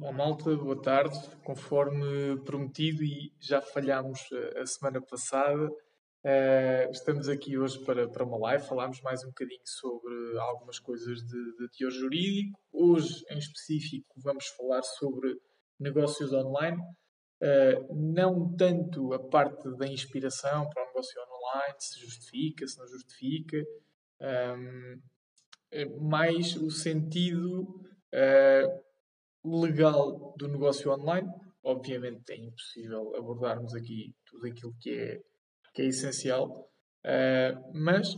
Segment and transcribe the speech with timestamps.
[0.00, 1.16] Olá malta, boa tarde.
[1.44, 4.18] Conforme prometido e já falhámos
[4.60, 8.66] a semana passada, uh, estamos aqui hoje para, para uma live.
[8.66, 12.58] Falámos mais um bocadinho sobre algumas coisas de, de teor jurídico.
[12.72, 15.32] Hoje, em específico, vamos falar sobre
[15.78, 16.82] negócios online.
[17.40, 22.88] Uh, não tanto a parte da inspiração para o negócio online, se justifica, se não
[22.88, 23.62] justifica,
[24.20, 27.62] um, mais o sentido
[28.12, 28.83] uh,
[29.44, 31.28] legal do negócio online.
[31.62, 35.22] Obviamente é impossível abordarmos aqui tudo aquilo que é,
[35.72, 36.70] que é essencial,
[37.04, 38.16] uh, mas,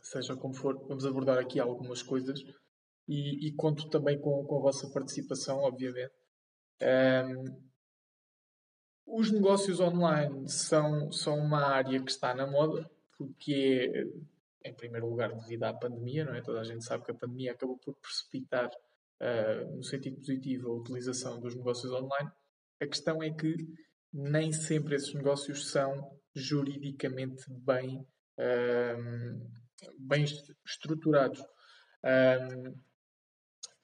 [0.00, 2.40] seja como for, vamos abordar aqui algumas coisas
[3.08, 6.12] e, e conto também com, com, a vossa participação, obviamente.
[6.80, 7.66] Um, ehm,
[9.06, 13.90] os negócios online são, são uma área que está na moda, porque
[14.64, 16.42] é, em primeiro lugar, devido à pandemia, não é?
[16.42, 18.68] Toda a gente sabe que a pandemia acabou por precipitar
[19.20, 22.30] uh, no sentido positivo, a utilização dos negócios online.
[22.80, 23.56] A questão é que
[24.12, 28.06] nem sempre esses negócios são juridicamente bem,
[28.38, 29.50] uh,
[29.98, 30.24] bem
[30.64, 31.40] estruturados.
[32.04, 32.74] Um,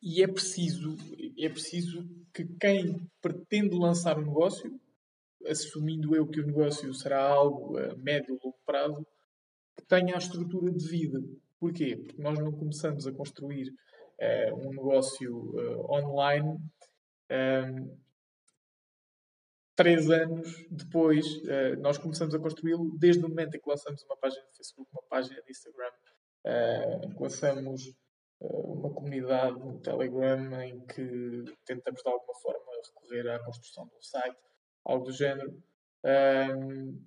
[0.02, 0.96] e é preciso,
[1.38, 4.80] é preciso que quem pretende lançar um negócio,
[5.46, 9.06] assumindo eu que o negócio será algo a médio ou longo prazo,
[9.76, 11.20] que tenha a estrutura de vida.
[11.58, 11.96] Porquê?
[11.96, 13.72] Porque nós não começamos a construir
[14.22, 16.48] uh, um negócio uh, online.
[16.48, 16.60] Um,
[17.30, 18.02] ehm,
[19.74, 24.16] três anos depois, uh, nós começamos a construí-lo desde o momento em que lançamos uma
[24.16, 25.90] página de Facebook, uma página de Instagram,
[27.18, 27.94] lançamos
[28.40, 34.02] uma comunidade no Telegram em que tentamos de alguma forma recorrer à construção de um
[34.02, 34.36] site,
[34.84, 35.50] algo do género.
[36.04, 36.98] Um, ehm,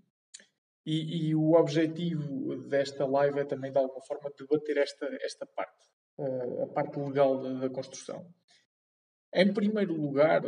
[0.86, 5.90] e, e, o objetivo desta live é também de alguma forma debater esta, esta parte
[6.64, 8.26] a parte legal da, da construção.
[9.34, 10.42] Em primeiro lugar,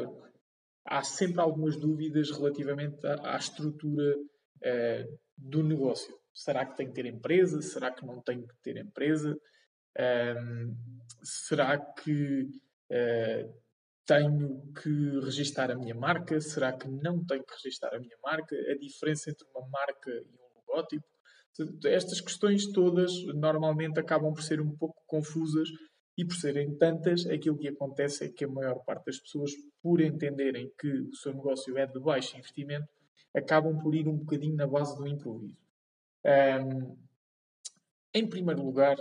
[0.86, 6.17] há sempre algumas dúvidas relativamente à, à estrutura uh, do negócio.
[6.33, 7.61] Será que tem que ter empresa?
[7.61, 9.38] Será que não tem que ter empresa?
[9.98, 10.76] Ehm,
[11.23, 12.44] será que
[12.92, 13.61] uh,
[14.06, 16.39] tenho que registar a minha marca?
[16.39, 18.56] Será que não tenho que registar a minha marca?
[18.56, 21.17] A diferença entre uma marca e um logótipo?
[21.86, 25.70] Estas questões todas normalmente acabam por ser um pouco confusas
[26.18, 29.52] e por serem tantas, aquilo que acontece é que a maior parte das pessoas,
[29.82, 32.88] por entenderem que o seu negócio é de baixo investimento,
[33.36, 35.58] acabam por ir um bocadinho na base do improviso.
[36.26, 36.98] Um,
[38.14, 38.98] em primeiro lugar,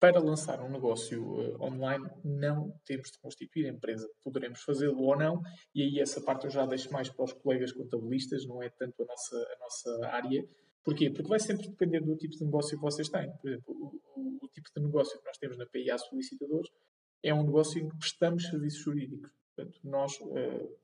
[0.00, 4.08] para lançar um negócio uh, online, não temos de constituir empresa.
[4.22, 5.40] Poderemos fazê-lo ou não,
[5.74, 9.02] e aí essa parte eu já deixo mais para os colegas contabilistas, não é tanto
[9.02, 10.44] a nossa, a nossa área.
[10.86, 11.10] Porquê?
[11.10, 13.28] Porque vai sempre depender do tipo de negócio que vocês têm.
[13.38, 16.70] Por exemplo, o, o, tipo de negócio que nós temos na PIA Solicitadores
[17.24, 19.28] é um negócio em que prestamos serviços jurídicos.
[19.56, 20.78] Portanto, nós, uh,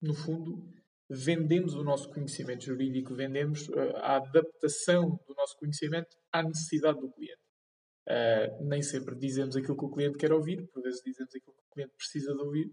[0.00, 0.64] no fundo,
[1.10, 7.10] vendemos o nosso conhecimento jurídico, vendemos uh, a adaptação do nosso conhecimento à necessidade do
[7.10, 7.42] cliente.
[8.08, 11.62] Uh, nem sempre dizemos aquilo que o cliente quer ouvir, por vezes dizemos aquilo que
[11.66, 12.70] o cliente precisa de ouvir,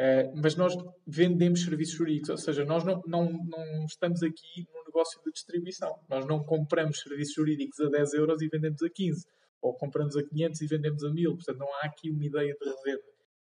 [0.00, 0.74] Uh, mas nós
[1.06, 5.94] vendemos serviços jurídicos, ou seja, nós não, não, não estamos aqui no negócio de distribuição.
[6.08, 9.26] Nós não compramos serviços jurídicos a 10 euros e vendemos a 15,
[9.60, 11.34] ou compramos a 500 e vendemos a 1000.
[11.34, 13.04] Portanto, não há aqui uma ideia de revenda.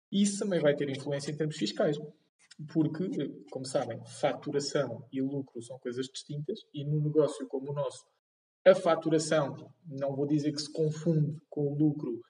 [0.10, 1.98] Isso também vai ter influência em termos fiscais,
[2.72, 8.06] porque, como sabem, faturação e lucro são coisas distintas e num negócio como o nosso,
[8.66, 12.22] a faturação, não vou dizer que se confunde com o lucro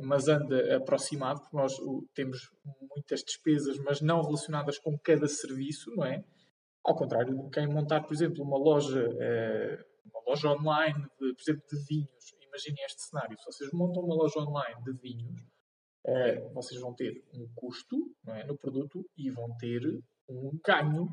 [0.00, 1.72] mas anda aproximado, porque nós
[2.14, 2.50] temos
[2.94, 6.22] muitas despesas, mas não relacionadas com cada serviço, não é?
[6.84, 11.42] Ao contrário de quem montar, por exemplo, uma loja, uh, uma loja online, de, por
[11.42, 12.24] exemplo, de vinhos.
[12.46, 15.40] Imaginem este cenário: se vocês montam uma loja online de vinhos,
[16.52, 17.96] vocês vão ter um custo
[18.28, 19.80] é, no produto e vão ter
[20.28, 21.08] um ganho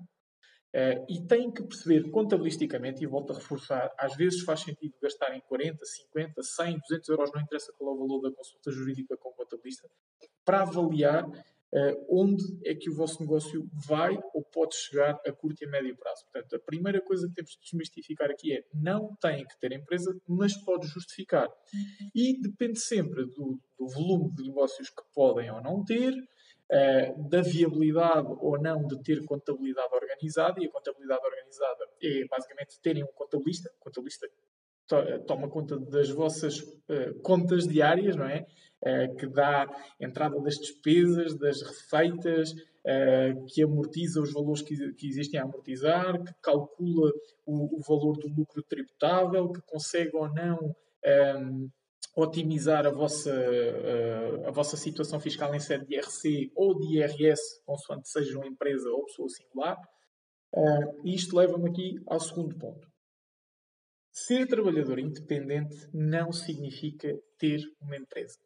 [0.74, 5.42] Uh, e têm que perceber contabilisticamente, e volto a reforçar, às vezes faz sentido gastarem
[5.42, 9.30] 40, 50, 100, 200 euros, não interessa qual é o valor da consulta jurídica com
[9.30, 9.90] o contabilista,
[10.46, 11.28] para avaliar
[11.74, 15.70] uh, onde é que o vosso negócio vai ou pode chegar a curto e a
[15.70, 16.24] médio prazo.
[16.32, 20.16] Portanto, a primeira coisa que temos de desmistificar aqui é não têm que ter empresa,
[20.28, 21.50] mas pode justificar.
[22.14, 26.14] E depende sempre do, do volume de negócios que podem ou não ter,
[26.72, 32.80] uh, da viabilidade ou não de ter contabilidade organizada, e a contabilidade organizada é basicamente
[32.82, 34.28] terem um contabilista, contabilista
[34.92, 38.46] to toma conta das vossas uh, contas diárias, não é?
[38.84, 39.68] Uh, que dá
[40.00, 46.22] entrada das despesas, das receitas, uh, que amortiza os valores que, que, existem a amortizar,
[46.22, 47.12] que calcula
[47.46, 51.68] o, o, valor do lucro tributável, que consegue ou não um, ehm,
[52.16, 57.42] otimizar a vossa, uh, a vossa situação fiscal em sede de IRC ou de IRS,
[57.66, 59.78] consoante seja uma empresa ou pessoa singular.
[60.54, 62.88] Uh, isto leva-me aqui ao segundo ponto.
[64.12, 68.38] Ser trabalhador independente não significa ter uma empresa.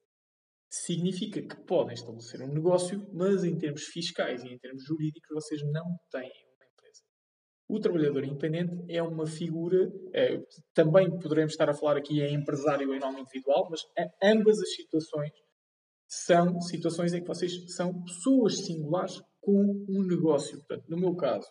[0.69, 5.61] Significa que podem estabelecer um negócio, mas em termos fiscais e em termos jurídicos vocês
[5.63, 6.44] não têm.
[7.67, 10.39] O trabalhador independente é uma figura, é,
[10.73, 13.81] também poderemos estar a falar aqui em empresário em nome individual, mas
[14.21, 15.31] ambas as situações
[16.07, 20.57] são situações em que vocês são pessoas singulares com um negócio.
[20.59, 21.47] Portanto, no meu caso,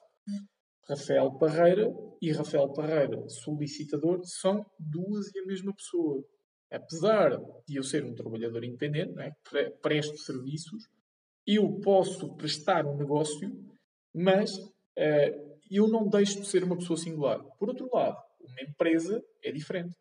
[0.88, 6.22] Rafael Parreira e Rafael Parreira, solicitador, são duas e a mesma pessoa.
[6.70, 7.30] Apesar
[7.66, 9.70] de eu ser um trabalhador independente, é?
[9.82, 10.88] presto serviços,
[11.46, 13.50] eu posso prestar um negócio,
[14.14, 17.42] mas uh, eu não deixo de ser uma pessoa singular.
[17.58, 19.96] Por outro lado, uma empresa é diferente.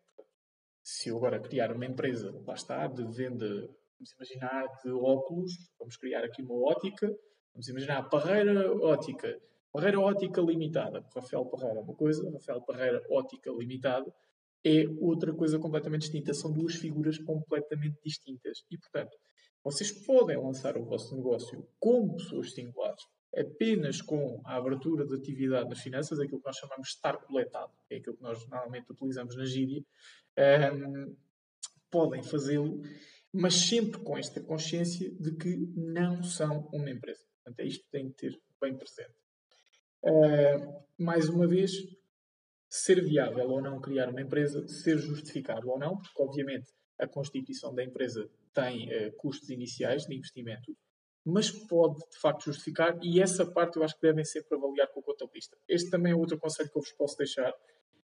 [0.82, 5.96] Se eu agora criar uma empresa, lá está, de venda, vamos imaginar, de óculos, vamos
[5.96, 7.06] criar aqui uma ótica,
[7.52, 9.40] vamos imaginar a Parreira Ótica,
[9.72, 11.04] Parreira Ótica Limitada.
[11.14, 14.14] Rafael Parreira é uma coisa, Rafael Parreira Ótica Limitada
[14.64, 16.32] é outra coisa completamente distinta.
[16.32, 18.64] São duas figuras completamente distintas.
[18.70, 19.16] E, portanto,
[19.62, 23.02] vocês podem lançar o vosso negócio como pessoas singulares,
[23.36, 27.72] apenas com a abertura de atividade nas finanças, aquilo que nós chamamos de estar coletado,
[27.88, 29.84] que é aquilo que nós normalmente utilizamos na gíria,
[30.74, 31.16] um,
[31.90, 32.80] podem fazê-lo,
[33.32, 37.24] mas sempre com esta consciência de que não são uma empresa.
[37.42, 39.14] Portanto, é isto que tem que ter bem presente.
[40.02, 41.72] Uh, mais uma vez,
[42.68, 47.74] ser viável ou não criar uma empresa, ser justificado ou não, porque obviamente a constituição
[47.74, 50.76] da empresa tem uh, custos iniciais de investimento,
[51.24, 55.00] mas pode de facto justificar e essa parte eu acho que devem sempre avaliar com
[55.00, 55.56] o contabilista.
[55.66, 57.52] Este também é outro conselho que eu vos posso deixar.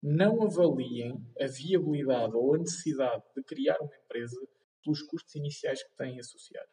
[0.01, 4.39] Não avaliem a viabilidade ou a necessidade de criar uma empresa
[4.83, 6.71] pelos custos iniciais que têm associados.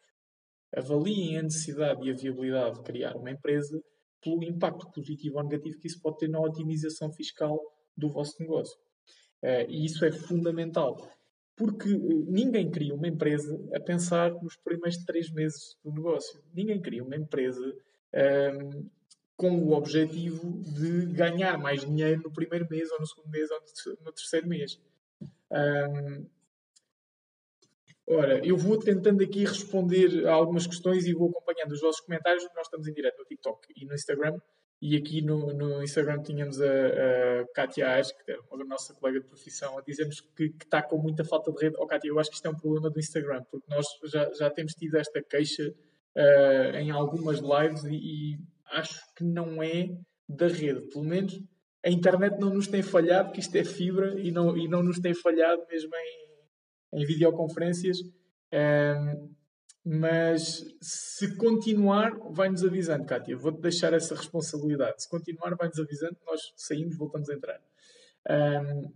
[0.76, 3.82] Avaliem a necessidade e a viabilidade de criar uma empresa
[4.22, 7.58] pelo impacto positivo ou negativo que isso pode ter na otimização fiscal
[7.96, 8.76] do vosso negócio.
[9.42, 10.96] Uh, e isso é fundamental,
[11.56, 16.42] porque eh, ninguém cria uma empresa a pensar nos primeiros três meses do negócio.
[16.52, 17.74] Ninguém cria uma empresa um,
[18.12, 18.90] ehm,
[19.36, 23.60] com o objetivo de ganhar mais dinheiro no primeiro mês, ou no segundo mês, ou
[24.04, 24.80] no terceiro mês.
[25.50, 26.26] Um, ehm,
[28.06, 32.44] Ora, eu vou tentando aqui responder a algumas questões e vou acompanhando os vossos comentários.
[32.54, 34.38] Nós estamos em direto no TikTok e no Instagram.
[34.82, 39.20] E aqui no, no Instagram tínhamos a, a Kátia Aires, que é uma nossa colega
[39.20, 41.76] de profissão, a dizer-nos que, está com muita falta de rede.
[41.78, 44.50] Oh, Kátia, eu acho que isto é um problema do Instagram, porque nós já, já
[44.50, 45.74] temos tido esta queixa
[46.16, 48.38] uh, em algumas lives e, e
[48.72, 49.88] acho que não é
[50.28, 50.88] da rede.
[50.88, 51.40] Pelo menos
[51.84, 54.98] a internet não nos tem falhado, que isto é fibra e não, e não nos
[54.98, 57.98] tem falhado mesmo em, em videoconferências.
[58.52, 59.33] Um,
[59.84, 63.36] mas se continuar, vai-nos avisando, Kátia.
[63.36, 65.02] Vou-te deixar essa responsabilidade.
[65.02, 67.60] Se continuar, vai-nos avisando, nós saímos, voltamos a entrar.
[68.30, 68.90] Um,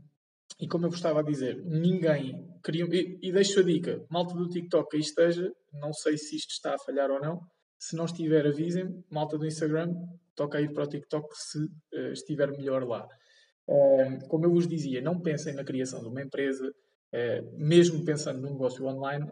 [0.58, 2.86] e como eu vos estava a dizer, ninguém queria.
[2.90, 6.74] E, e deixo a dica: malta do TikTok aí esteja, não sei se isto está
[6.74, 7.38] a falhar ou não.
[7.78, 9.04] Se não estiver, avisem-me.
[9.10, 9.94] Malta do Instagram,
[10.34, 13.06] toca aí para o TikTok se uh, estiver melhor lá.
[13.68, 18.40] Uh, como eu vos dizia, não pensem na criação de uma empresa, uh, mesmo pensando
[18.40, 19.26] num negócio online,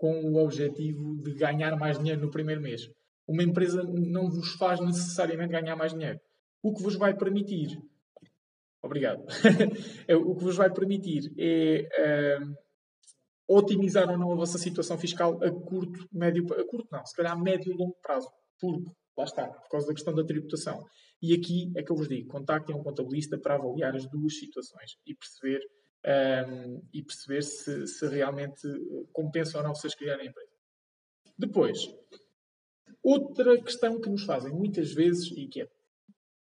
[0.00, 2.88] com o objetivo de ganhar mais dinheiro no primeiro mês.
[3.28, 6.18] Uma empresa não vos faz necessariamente ganhar mais dinheiro.
[6.62, 7.78] O que vos vai permitir.
[8.82, 9.22] Obrigado.
[10.08, 15.38] É, o que vos vai permitir é uh, otimizar ou não a vossa situação fiscal
[15.44, 16.46] a curto, médio.
[16.54, 18.26] A curto não, se calhar a médio e longo prazo.
[18.58, 20.82] Porque, lá está, por causa da questão da tributação.
[21.20, 24.92] E aqui é que eu vos digo: contactem um contabilista para avaliar as duas situações
[25.06, 25.60] e perceber
[26.06, 28.66] um, e perceber se, se, realmente
[29.12, 30.50] compensa ou não vocês criarem a empresa.
[31.36, 31.78] Depois,
[33.02, 35.68] outra questão que nos fazem muitas vezes e que é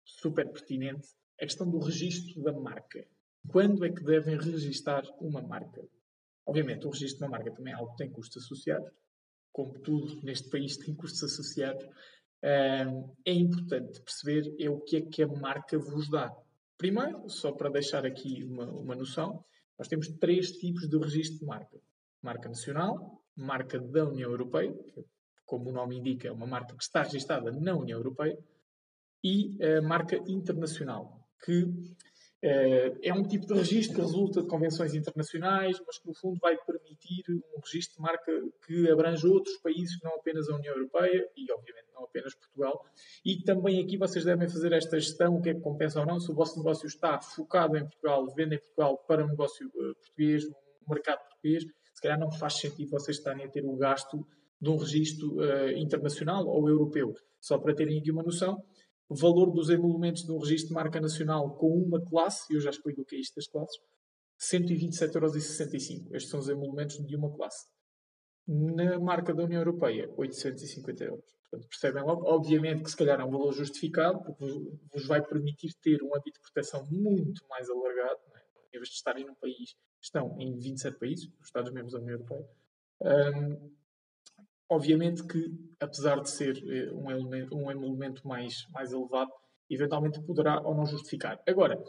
[0.04, 3.06] super pertinente, é a questão do registro da marca.
[3.48, 5.86] Quando é que devem registar uma marca?
[6.46, 8.90] Obviamente, o registro uma marca também é algo que tem custos associados,
[9.52, 11.86] como tudo neste país tem custos associados.
[12.42, 16.34] É importante perceber é o que é que a marca vos dá.
[16.78, 19.44] Primeiro, só para deixar aqui uma, uma noção,
[19.76, 21.76] nós temos três tipos de registro de marca:
[22.22, 25.04] marca nacional, marca da União Europeia, que,
[25.44, 28.38] como o nome indica, é uma marca que está registrada na União Europeia,
[29.24, 32.07] e a marca internacional, que eh,
[32.40, 36.56] é um tipo de registro que resulta de convenções internacionais, mas que no fundo vai
[36.56, 38.32] permitir um registro de marca
[38.64, 42.84] que abrange outros países que não apenas a União Europeia e, obviamente, não apenas Portugal.
[43.24, 46.20] E também aqui vocês devem fazer esta gestão, o que é que compensa ou não.
[46.20, 49.94] Se o vosso negócio está focado em Portugal, vende em Portugal para um negócio uh,
[49.96, 50.44] português,
[50.88, 54.24] mercado português, se calhar não faz sentido vocês estarem a ter o gasto
[54.60, 57.14] de um registro uh, internacional ou europeu.
[57.40, 58.62] Só para terem aqui uma noção,
[59.08, 62.70] valor dos emolumentos de um registro de marca nacional com uma classe, e eu já
[62.70, 63.78] explico o que é isto das classes,
[64.40, 66.14] 127,65€.
[66.14, 67.66] Estes são os emolumentos de uma classe.
[68.46, 71.38] Na marca da União Europeia, 850 euros.
[71.50, 74.44] Portanto, percebem logo, obviamente que se calhar é um valor justificado, porque
[74.92, 78.76] vos vai permitir ter um âmbito de proteção muito mais alargado, é?
[78.76, 82.48] em vez de estarem num país, estão em 27 países, os Estados-membros da União Europeia.
[83.00, 83.77] Um,
[84.68, 89.30] obviamente que, apesar de ser eh, um elemento, um emolumento mais, mais elevado,
[89.70, 91.40] eventualmente poderá ou não justificar.
[91.46, 91.82] Agora,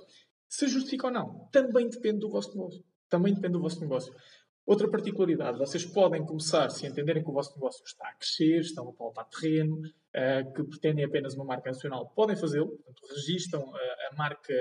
[0.47, 2.83] se justifica ou não, também depende do vosso negócio.
[3.09, 4.13] Também depende do vosso negócio.
[4.65, 8.87] Outra particularidade, vocês podem começar, se entenderem que o vosso negócio está a crescer, estão
[8.87, 13.75] a palpar terreno, uh, que pretendem apenas uma marca nacional, podem fazê-lo, portanto, registram uh,
[14.11, 14.53] a marca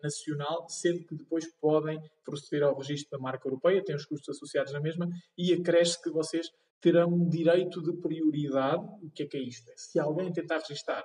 [0.00, 4.72] nacional, sendo que depois podem proceder ao registro da marca europeia, têm os custos associados
[4.72, 6.48] na mesma, e acresce que vocês
[6.80, 8.84] terão um direito de prioridade.
[9.02, 9.70] O que é que é isto?
[9.76, 11.04] Se alguém tentar registrar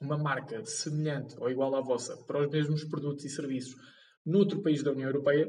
[0.00, 3.76] uma marca semelhante ou igual à vossa para os mesmos produtos e serviços
[4.24, 5.48] noutro país da União Europeia,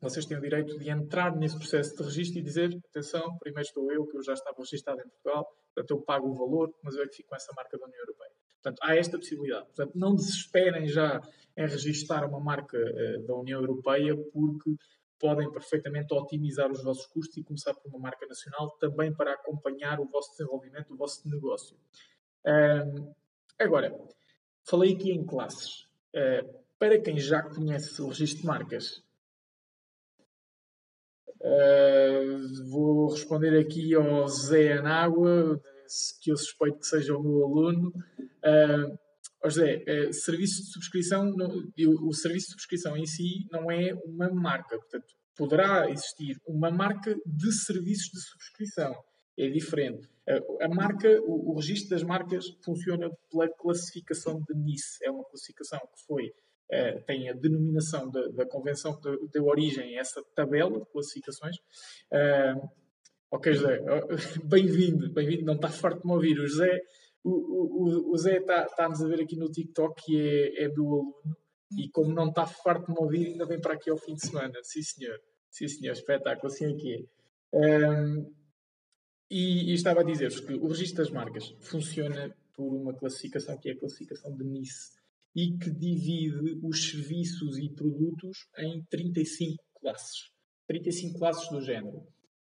[0.00, 3.92] vocês têm o direito de entrar nesse processo de registro e dizer: atenção, primeiro estou
[3.92, 7.02] eu, que eu já estava registrado em Portugal, portanto eu pago o valor, mas eu
[7.02, 8.30] é que fico com essa marca da União Europeia.
[8.62, 9.66] Portanto, há esta possibilidade.
[9.66, 11.20] Portanto, não desesperem já
[11.56, 14.74] em registrar uma marca uh, da União Europeia, porque
[15.20, 20.00] podem perfeitamente otimizar os vossos custos e começar por uma marca nacional também para acompanhar
[20.00, 21.76] o vosso desenvolvimento, o vosso negócio.
[22.44, 23.14] Um,
[23.58, 23.94] agora,
[24.64, 25.86] falei aqui em classes.
[26.14, 29.04] Uh, para quem já conhece o registro de marcas,
[31.42, 35.60] uh, vou responder aqui ao Zé Anágua,
[36.22, 37.92] que eu suspeito que seja o meu aluno.
[38.42, 38.98] Uh,
[39.42, 41.34] Oh José, uh, serviço de subscrição,
[42.02, 47.14] o serviço de subscrição em si não é uma marca, portanto, poderá existir uma marca
[47.24, 48.94] de serviços de subscrição.
[49.38, 50.06] É diferente.
[50.28, 55.04] Uh, a marca, o, o registro das marcas funciona pela classificação de NICE.
[55.04, 56.30] É uma classificação que foi
[56.70, 61.56] Uh, tem a denominação da, da convenção que deu origem a essa tabela de classificações.
[62.12, 62.70] Uh,
[63.28, 63.80] ok, José,
[64.44, 66.38] bem-vindo, bem-vindo, não está farto de me ouvir.
[66.38, 66.80] O José
[67.24, 71.40] o, o, o Zé está-nos a ver aqui no TikTok que é, é do aluno
[71.76, 74.26] e como não está farto de me ouvir, ainda vem para aqui ao fim de
[74.26, 74.54] semana.
[74.62, 75.20] Sim, senhor.
[75.50, 75.92] Sim, senhor.
[75.92, 76.52] Espetáculo.
[76.52, 77.90] Assim é que é.
[77.92, 78.32] Um,
[79.30, 83.70] e, e, estava a dizer-vos que o registro das marcas funciona por uma classificação que
[83.70, 84.90] é a classificação de NICE
[85.36, 90.32] e que divide os serviços e produtos em 35 classes.
[90.66, 91.98] 35 classes do género.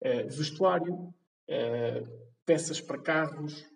[0.02, 3.66] Uh, vestuário, uh, peças para carros,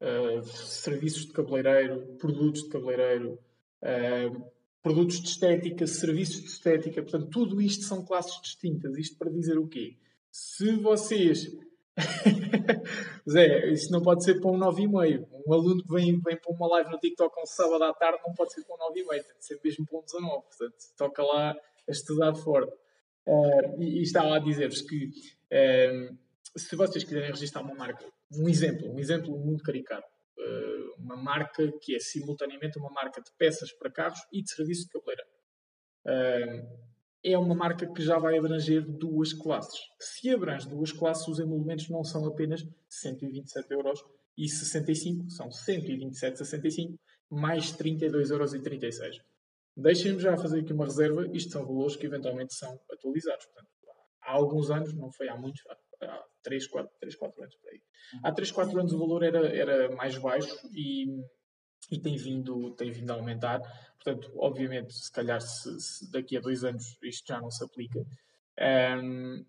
[0.00, 3.38] uh, serviços de cabeleireiro, produtos de cabeleireiro,
[3.82, 4.50] uh,
[4.82, 7.02] produtos de estética, serviços de estética.
[7.02, 8.96] Portanto, tudo isto são classes distintas.
[8.96, 9.96] Isto para dizer o quê?
[10.30, 11.46] Se vocês.
[13.28, 15.26] Zé, isso não pode ser para um 9,5.
[15.46, 18.32] Um aluno que vem, vem para uma live no TikTok um sábado à tarde não
[18.34, 19.08] pode ser para um 9,5.
[19.08, 20.42] Tem de ser mesmo para um 19.
[20.42, 22.72] Portanto, toca lá a estudar forte.
[23.26, 26.16] Uh, e, e estava a dizer-vos que uh,
[26.56, 30.06] se vocês quiserem registrar uma marca um exemplo, um exemplo muito caricato.
[30.38, 34.84] Uh, uma marca que é simultaneamente uma marca de peças para carros e de serviço
[34.84, 35.30] de cabeleireiro.
[36.06, 36.88] Uh,
[37.24, 39.80] é uma marca que já vai abranger duas classes.
[40.00, 44.00] Se abrange duas classes, os emolumentos não são apenas 127 euros
[44.36, 46.94] e 65, são 127,65
[47.30, 49.20] mais 32,36 euros.
[49.76, 51.26] Deixem-me já fazer aqui uma reserva.
[51.32, 53.46] Isto são valores que eventualmente são atualizados.
[53.46, 53.68] Portanto,
[54.22, 55.62] há alguns anos, não foi há muitos,
[56.02, 57.82] há 3, 4, 3, 4 anos por aí.
[58.22, 61.06] Há 3, 4 anos o valor era, era mais baixo e,
[61.90, 63.60] e tem, vindo, tem vindo a aumentar.
[64.02, 68.00] Portanto, obviamente, se calhar se, se daqui a dois anos isto já não se aplica.
[68.60, 69.44] Um,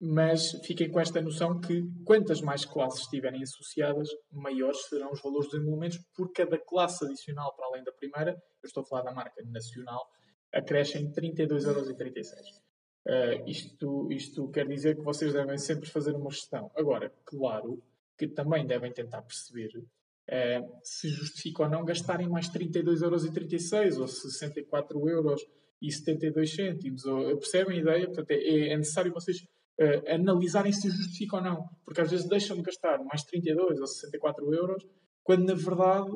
[0.00, 5.48] mas fiquem com esta noção que quantas mais classes estiverem associadas, maiores serão os valores
[5.48, 8.32] dos emolumentos por cada classe adicional para além da primeira.
[8.32, 10.06] Eu estou a falar da marca nacional,
[10.52, 12.64] acrescem 32,36€.
[13.06, 16.70] Uh, isto, isto quer dizer que vocês devem sempre fazer uma gestão.
[16.74, 17.82] Agora, claro
[18.16, 25.08] que também devem tentar perceber uh, se justifica ou não gastarem mais 32,36€ ou 64
[25.08, 25.44] euros
[25.82, 27.04] e 72 cêntimos.
[27.04, 28.06] Ou, percebem a ideia?
[28.06, 31.68] Portanto, é, é necessário vocês uh, analisarem se justifica ou não.
[31.84, 34.82] Porque às vezes deixam de gastar mais 32 ou 64 euros
[35.22, 36.10] quando na verdade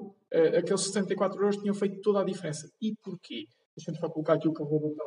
[0.58, 2.70] aqueles 64 euros tinham feito toda a diferença.
[2.78, 3.46] E porquê?
[3.74, 5.04] Deixa-me só colocar aqui o carregador da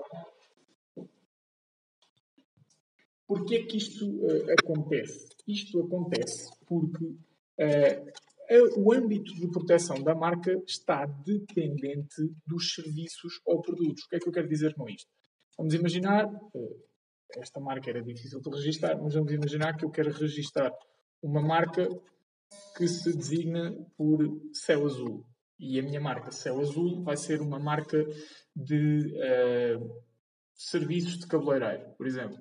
[3.31, 5.29] Porquê é que isto uh, acontece?
[5.47, 13.61] Isto acontece porque uh, o âmbito de proteção da marca está dependente dos serviços ou
[13.61, 14.03] produtos.
[14.03, 15.09] O que é que eu quero dizer com isto?
[15.57, 16.83] Vamos imaginar, uh,
[17.37, 20.69] esta marca era difícil de registrar, mas vamos imaginar que eu quero registrar
[21.23, 21.87] uma marca
[22.75, 24.19] que se designa por
[24.51, 25.25] céu azul.
[25.57, 28.03] E a minha marca Céu Azul vai ser uma marca
[28.53, 29.13] de
[30.53, 32.37] serviços de cabeleireiro, por exemplo.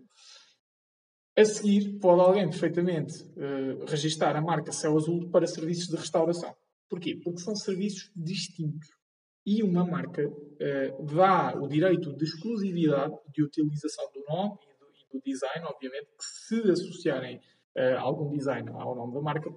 [1.37, 6.55] A seguir, pode alguém perfeitamente uh, registar a marca Céu Azul para serviços de restauração.
[6.89, 7.19] Porquê?
[7.23, 8.89] Porque são serviços distintos.
[9.47, 14.87] E uma marca uh, dá o direito de exclusividade de utilização do nome e do,
[14.87, 19.51] e do design, obviamente, que se associarem uh, algum design ao nome da marca,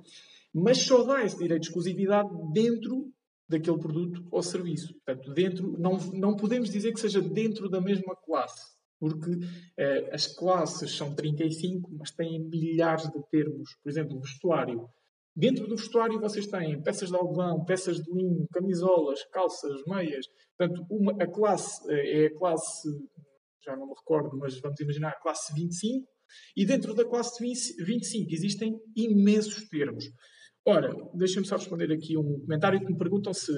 [0.53, 3.12] mas só dá esse direito de exclusividade dentro
[3.50, 4.94] daquele produto ou serviço.
[4.94, 8.73] Portanto, dentro, não, não podemos dizer que seja dentro da mesma classe,
[9.03, 9.31] porque
[9.77, 13.75] eh, as classes são 35, mas têm milhares de termos.
[13.83, 14.88] Por exemplo, vestuário.
[15.36, 20.25] Dentro do vestuário vocês têm peças de algodão, peças de linho, camisolas, calças, meias.
[20.57, 22.88] Portanto, uma, a classe eh, é a classe,
[23.65, 26.07] já não me recordo, mas vamos imaginar a classe 25,
[26.55, 30.05] e dentro da classe 20, 25 existem imensos termos.
[30.65, 33.51] Ora, deixem-me só responder aqui um comentário que me perguntam se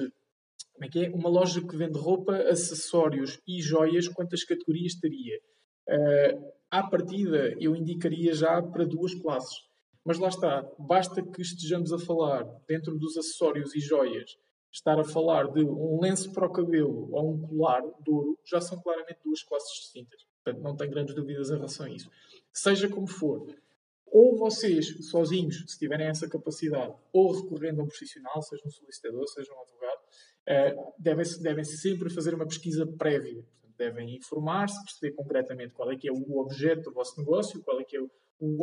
[0.76, 1.08] como é que é?
[1.08, 5.40] Uma loja que vende roupa, acessórios e joias, quantas categorias teria?
[5.88, 9.64] Uh, à partida, eu indicaria já para duas classes.
[10.04, 14.36] Mas lá está, basta que estejamos a falar, dentro dos acessórios e joias,
[14.70, 18.60] estar a falar de um lenço para o cabelo ou um colar de ouro, já
[18.60, 20.26] são claramente duas classes distintas.
[20.44, 22.10] Portanto, não tenho grandes dúvidas em relação a isso.
[22.52, 23.46] Seja como for,
[24.06, 29.26] ou vocês, sozinhos, se tiverem essa capacidade, ou recorrendo a um profissional, seja um solicitador,
[29.28, 30.00] seja um advogado,
[30.98, 33.44] devem, devem sempre fazer uma pesquisa prévia.
[33.76, 37.84] devem informar-se, perceber concretamente qual é que é o objeto do vosso negócio, qual é
[37.84, 38.10] que é o,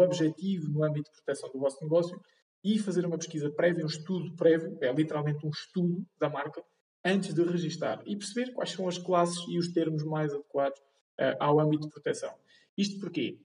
[0.01, 2.19] objetivo no âmbito de proteção do vosso negócio
[2.63, 6.63] e fazer uma pesquisa prévia, um estudo prévio, é literalmente um estudo da marca,
[7.03, 11.35] antes de registar e perceber quais são as classes e os termos mais adequados uh,
[11.39, 12.33] ao âmbito de proteção.
[12.77, 13.37] Isto porquê?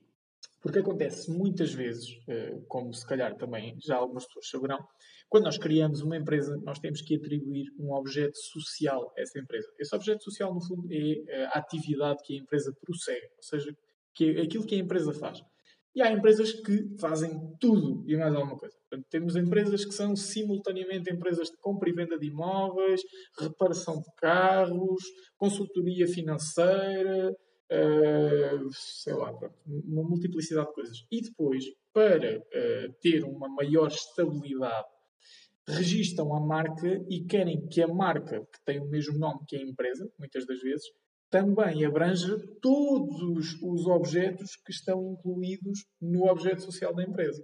[0.61, 4.85] Porque acontece muitas vezes, eh, como se calhar também já algumas pessoas saberão,
[5.29, 9.71] quando nós criamos uma empresa, nós temos que atribuir um objeto social a essa empresa.
[9.79, 13.75] Esse objeto social, no fundo, é a atividade que a empresa prossegue, ou seja,
[14.15, 15.39] que é aquilo que a empresa faz.
[15.95, 18.75] E há empresas que fazem tudo e mais alguma coisa.
[18.89, 23.01] Portanto, temos empresas que são simultaneamente empresas de compra e venda de imóveis,
[23.39, 25.03] reparação de carros,
[25.37, 29.31] consultoria financeira, uh, sei lá,
[29.67, 30.97] uma multiplicidade de coisas.
[31.11, 34.87] E depois, para uh, ter uma maior estabilidade,
[35.69, 39.61] registam a marca e querem que a marca, que tem o mesmo nome que a
[39.61, 40.85] empresa, muitas das vezes,
[41.29, 47.43] também abranja todos os objetos que estão incluídos no objeto social da empresa.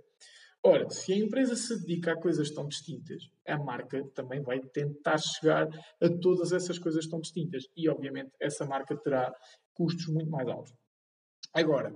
[0.64, 5.20] Ora, se a empresa se dedica a coisas tão distintas, a marca também vai tentar
[5.20, 5.68] chegar
[6.02, 7.66] a todas essas coisas tão distintas.
[7.78, 9.32] E, obviamente, essa marca terá
[9.76, 10.74] custos muito mais altos.
[11.54, 11.94] Agora,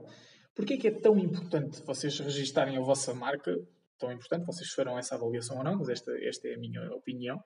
[0.53, 3.57] porquê é que é tão importante vocês registarem a vossa marca?
[3.99, 7.43] Tão importante, vocês farão essa avaliação ou não, mas esta, esta é a minha opinião.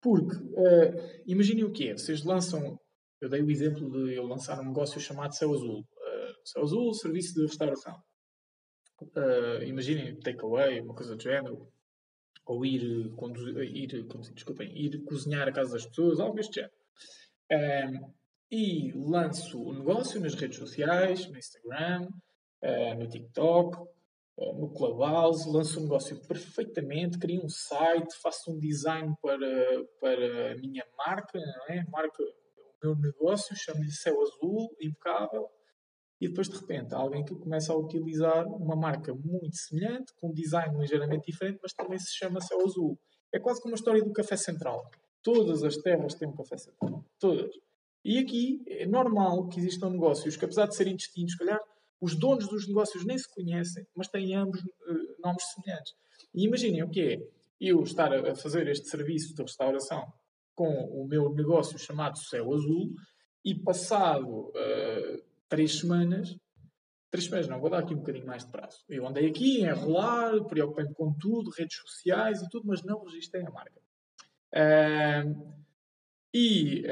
[0.00, 2.78] Porque, uh, imaginem o que é, vocês lançam,
[3.20, 5.80] eu dei o exemplo de eu lançar um negócio chamado Céu Azul.
[5.80, 7.94] Uh, Céu Azul, serviço de restauração.
[9.00, 11.68] Uh, imaginem takeaway, uma coisa do género,
[12.46, 16.72] ou ir, conduzir, ir, desculpem, ir cozinhar a casa das pessoas, algo deste género
[18.52, 22.06] e lanço o negócio nas redes sociais, no Instagram,
[22.62, 23.78] uh, no TikTok,
[24.38, 30.56] no Clubhouse, lanço o negócio perfeitamente, crio um site, faço um design para, para a
[30.56, 31.84] minha marca, não é?
[31.90, 35.48] marca o meu negócio, chamo-lhe Céu Azul, impecável,
[36.20, 40.28] e depois de repente há alguém que começa a utilizar uma marca muito semelhante, com
[40.28, 42.98] um design ligeiramente diferente, mas também se chama Céu Azul.
[43.32, 44.88] É quase como a história do Café Central.
[45.22, 47.04] Todas as terras têm um Café Central.
[47.18, 47.50] Todas.
[48.04, 51.60] E aqui é normal que existam negócios que, apesar de serem distintos, calhar
[52.02, 55.94] os donos dos negócios nem se conhecem, mas têm ambos uh, nomes semelhantes.
[56.34, 57.18] E imaginem o que é
[57.60, 60.12] eu estar a fazer este serviço de restauração
[60.52, 62.92] com o meu negócio chamado Céu Azul
[63.44, 66.36] e passado uh, três semanas,
[67.08, 68.82] três semanas não, vou dar aqui um bocadinho mais de prazo.
[68.88, 73.46] Eu andei aqui a enrolar, preocupei-me com tudo, redes sociais e tudo, mas não registrei
[73.46, 73.80] a marca.
[74.52, 75.62] Uh,
[76.34, 76.84] e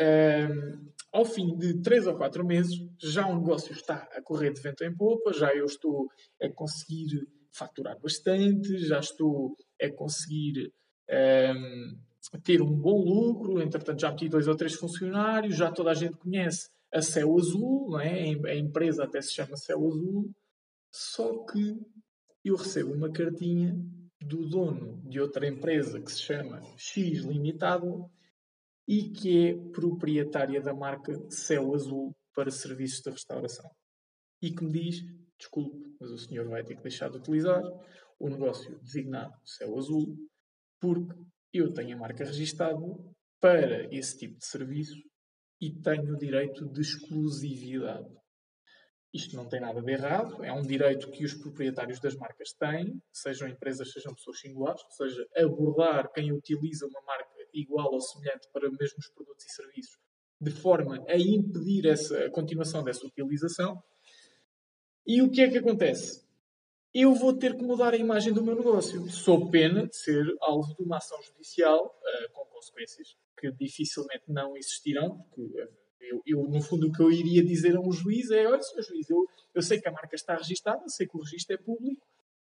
[1.12, 4.84] ao fim de 3 ou 4 meses, já o negócio está a correr de vento
[4.84, 6.08] em popa, já eu estou
[6.40, 10.72] a conseguir faturar bastante, já estou a conseguir
[11.10, 11.98] um,
[12.44, 16.16] ter um bom lucro, entretanto já meti dois ou três funcionários, já toda a gente
[16.16, 18.34] conhece a Céu Azul, não é?
[18.46, 20.30] a empresa até se chama Céu Azul,
[20.92, 21.76] só que
[22.44, 23.76] eu recebo uma cartinha
[24.20, 28.10] do dono de outra empresa que se chama X Limitado
[28.86, 33.70] e que é proprietária da marca Céu Azul para serviços de restauração.
[34.42, 35.02] e que me diz:
[35.38, 37.62] desculpe, mas o senhor vai ter que deixar de utilizar
[38.18, 40.16] o negócio designado Céu Azul,
[40.80, 41.14] porque
[41.52, 42.78] eu tenho a marca registada
[43.40, 45.02] para esse tipo de serviço
[45.60, 48.08] e tenho o direito de exclusividade.
[49.12, 53.02] Isto não tem nada de errado, é um direito que os proprietários das marcas têm,
[53.12, 58.48] sejam empresas, sejam pessoas singulares, ou seja, abordar quem utiliza uma marca igual ou semelhante
[58.52, 59.98] para mesmos produtos e serviços,
[60.40, 63.82] de forma a impedir essa, a continuação dessa utilização.
[65.06, 66.24] E o que é que acontece?
[66.92, 70.74] Eu vou ter que mudar a imagem do meu negócio, sob pena de ser alvo
[70.74, 75.68] de uma ação judicial uh, com consequências que dificilmente não existirão, porque uh,
[76.00, 78.82] eu, eu, no fundo, o que eu iria dizer a um juiz é: olha, senhor
[78.82, 82.04] juiz, eu, eu sei que a marca está registada, sei que o registro é público,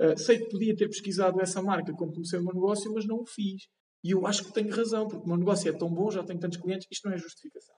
[0.01, 3.21] uh, sei que podia ter pesquisado essa marca quando comecei o meu negócio, mas não
[3.21, 3.69] o fiz.
[4.05, 6.39] E eu acho que tenho razão, porque o meu negócio é tão bom, já tenho
[6.39, 7.75] tantos clientes, isto não é justificação.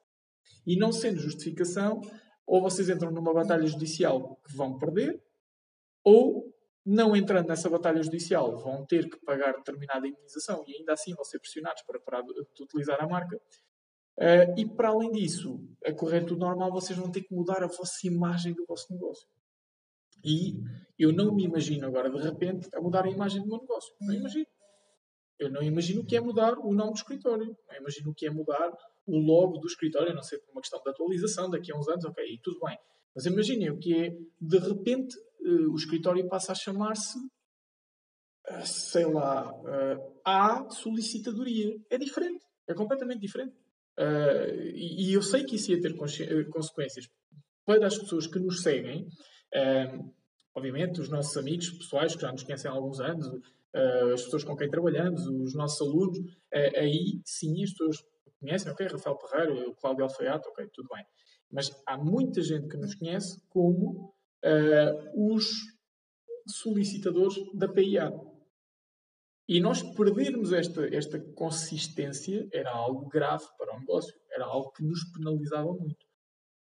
[0.66, 2.00] E não sendo justificação,
[2.46, 5.22] ou vocês entram numa batalha judicial que vão perder,
[6.04, 6.54] ou,
[6.84, 11.24] não entrando nessa batalha judicial, vão ter que pagar determinada indenização e ainda assim vão
[11.24, 13.36] ser pressionados para parar de, utilizar a marca.
[14.16, 17.66] Uh, e para além disso, a correr tudo normal, vocês vão ter que mudar a
[17.66, 19.28] vossa imagem do vosso negócio.
[20.24, 20.60] E
[20.98, 23.94] eu não me imagino agora, de repente, a mudar a imagem do meu negócio.
[24.00, 24.46] Não imagino.
[25.38, 27.56] Eu não imagino o que é mudar o nome do escritório.
[27.68, 28.72] Não imagino o que é mudar
[29.06, 31.88] o logo do escritório, a não ser por uma questão de atualização daqui a uns
[31.88, 32.78] anos, ok, e tudo bem.
[33.14, 39.06] Mas imaginem o que é, de repente, uh, o escritório passa a chamar-se, uh, sei
[39.06, 41.74] lá, uh, A solicitadoria.
[41.88, 42.44] É diferente.
[42.66, 43.54] É completamente diferente.
[44.74, 47.08] E, eu sei que isso ia ter eh, consequências
[47.66, 49.08] para as pessoas que nos seguem.
[50.54, 53.26] Obviamente, os nossos amigos pessoais que já nos conhecem há alguns anos,
[53.74, 56.18] as pessoas com quem trabalhamos, os nossos alunos,
[56.52, 58.04] aí sim as pessoas
[58.40, 61.04] conhecem, ok, Rafael Ferreira, o Cláudio Alfaiate, ok, tudo bem.
[61.50, 64.14] Mas há muita gente que nos conhece como
[65.14, 65.46] os
[66.46, 68.12] solicitadores da PIA.
[69.48, 74.84] E nós perdermos esta, esta consistência era algo grave para o negócio, era algo que
[74.84, 76.07] nos penalizava muito.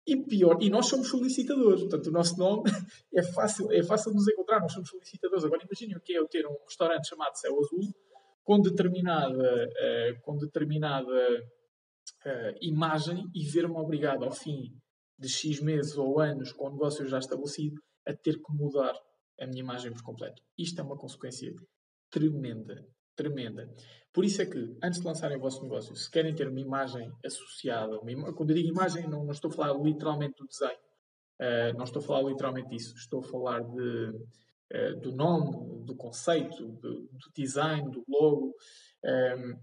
[0.07, 2.63] E pior, e nós somos solicitadores, portanto o nosso nome
[3.13, 5.45] é fácil, é fácil de nos encontrar, nós somos solicitadores.
[5.45, 7.93] Agora imaginem o que é eu ter um restaurante chamado Céu Azul
[8.45, 11.45] com determinada, uh, com determinada
[12.25, 14.73] uh, imagem e ver-me obrigado ao fim
[15.19, 18.95] de X meses ou anos com o negócio já estabelecido a ter que mudar
[19.41, 20.41] a minha imagem por completo.
[20.57, 21.53] Isto é uma consequência
[22.11, 22.87] tremenda.
[23.17, 23.69] Tremenda.
[24.13, 27.11] Por isso é que, antes de lançarem o vosso negócio, se querem ter uma imagem
[27.25, 30.79] associada, uma, quando eu digo imagem, não, não, estou a falar literalmente do desenho,
[31.41, 34.11] uh, não estou a falar literalmente disso, estou a falar de,
[34.73, 38.55] uh, do nome, do conceito, do, design, do logo.
[39.03, 39.59] Um, ehm,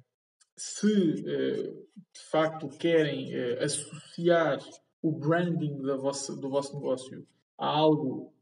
[0.56, 4.60] se uh, de facto querem associar
[5.02, 8.34] o branding da vossa, do vosso negócio a algo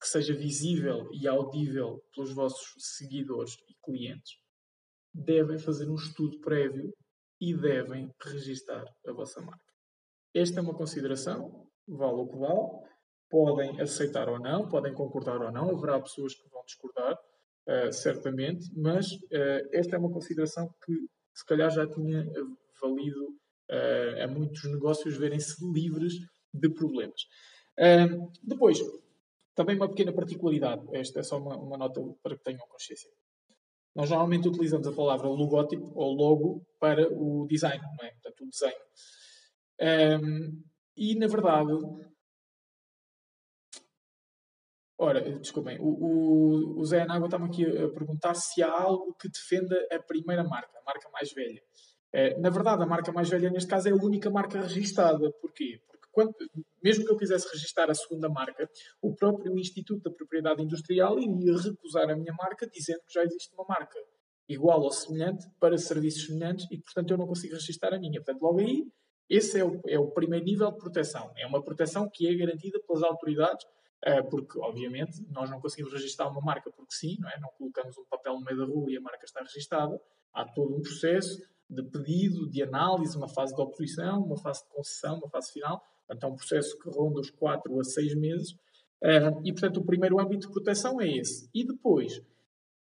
[0.00, 4.32] que seja visível e audível pelos vossos seguidores e clientes,
[5.12, 6.92] devem fazer um estudo prévio
[7.40, 9.64] e devem registar a vossa marca.
[10.34, 12.88] Esta é uma consideração, vale o que vale,
[13.30, 18.66] podem aceitar ou não, podem concordar ou não, haverá pessoas que vão discordar, uh, certamente,
[18.76, 20.94] mas uh, esta é uma consideração que
[21.34, 22.24] se calhar já tinha
[22.80, 26.14] valido uh, a muitos negócios verem-se livres
[26.52, 27.20] de problemas.
[28.42, 28.80] depois,
[29.58, 33.10] também uma pequena particularidade, esta é só uma, uma nota para que tenham consciência.
[33.92, 38.12] Nós normalmente utilizamos a palavra logótipo ou logo para o design, não é?
[38.12, 40.22] Portanto, o desenho.
[40.22, 40.62] Um,
[40.96, 41.72] e, na verdade,
[45.00, 49.28] Ora, desculpem, o, o, o Zé Anágua está-me aqui a perguntar se há algo que
[49.28, 51.62] defenda a primeira marca, a marca mais velha.
[52.12, 55.30] Uh, na verdade, a marca mais velha, neste caso, é a única marca registada.
[55.40, 55.80] Porquê?
[56.18, 56.34] Quando,
[56.82, 58.68] mesmo que eu quisesse registrar a segunda marca,
[59.00, 63.54] o próprio Instituto da Propriedade Industrial iria recusar a minha marca, dizendo que já existe
[63.54, 63.96] uma marca
[64.48, 68.20] igual ou semelhante para serviços semelhantes e, portanto, eu não consigo registrar a minha.
[68.20, 68.84] Portanto, logo aí,
[69.30, 71.30] esse é o, é o primeiro nível de proteção.
[71.36, 73.64] É uma proteção que é garantida pelas autoridades,
[74.02, 77.38] eh, porque, obviamente, nós não conseguimos registrar uma marca porque sim, não é?
[77.38, 80.00] Não colocamos um papel no meio da rua e a marca está registada.
[80.32, 84.70] Há todo um processo de pedido, de análise, uma fase de oposição, uma fase de
[84.70, 85.80] concessão, uma fase final.
[86.08, 88.56] Portanto, é um processo que ronda os 4 a 6 meses.
[89.44, 91.48] E, portanto, o primeiro âmbito de proteção é esse.
[91.54, 92.20] E depois,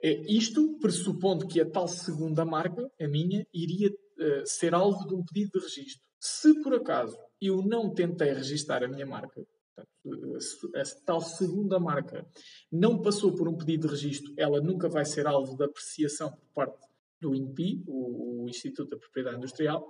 [0.03, 5.15] é isto pressupondo que a tal segunda marca, a minha, iria uh, ser alvo de
[5.15, 6.03] um pedido de registro.
[6.19, 9.43] Se por acaso eu não tentei registar a minha marca,
[9.75, 12.27] portanto, a, tal segunda marca
[12.71, 16.47] não passou por um pedido de registro, ela nunca vai ser alvo de apreciação por
[16.55, 16.87] parte
[17.21, 19.87] do INPI, o Instituto da Propriedade Industrial,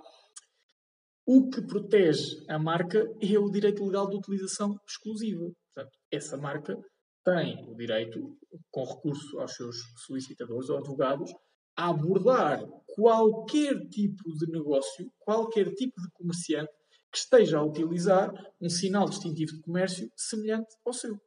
[1.25, 5.51] O que protege a marca é o direito legal de utilização exclusiva.
[5.73, 6.77] Portanto, essa marca
[7.23, 8.37] tem o direito,
[8.71, 11.31] com recurso aos seus solicitadores ou advogados,
[11.77, 16.71] a abordar qualquer tipo de negócio, qualquer tipo de comerciante
[17.11, 21.19] que esteja a utilizar um sinal distintivo de comércio semelhante ao seu.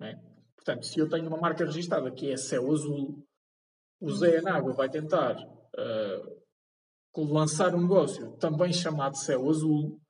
[0.00, 0.14] É?
[0.56, 3.24] Portanto, se eu tenho uma marca registrada que é céu azul,
[4.00, 6.40] o Zé Anágua vai tentar uh,
[7.16, 10.00] lançar um negócio também chamado céu azul.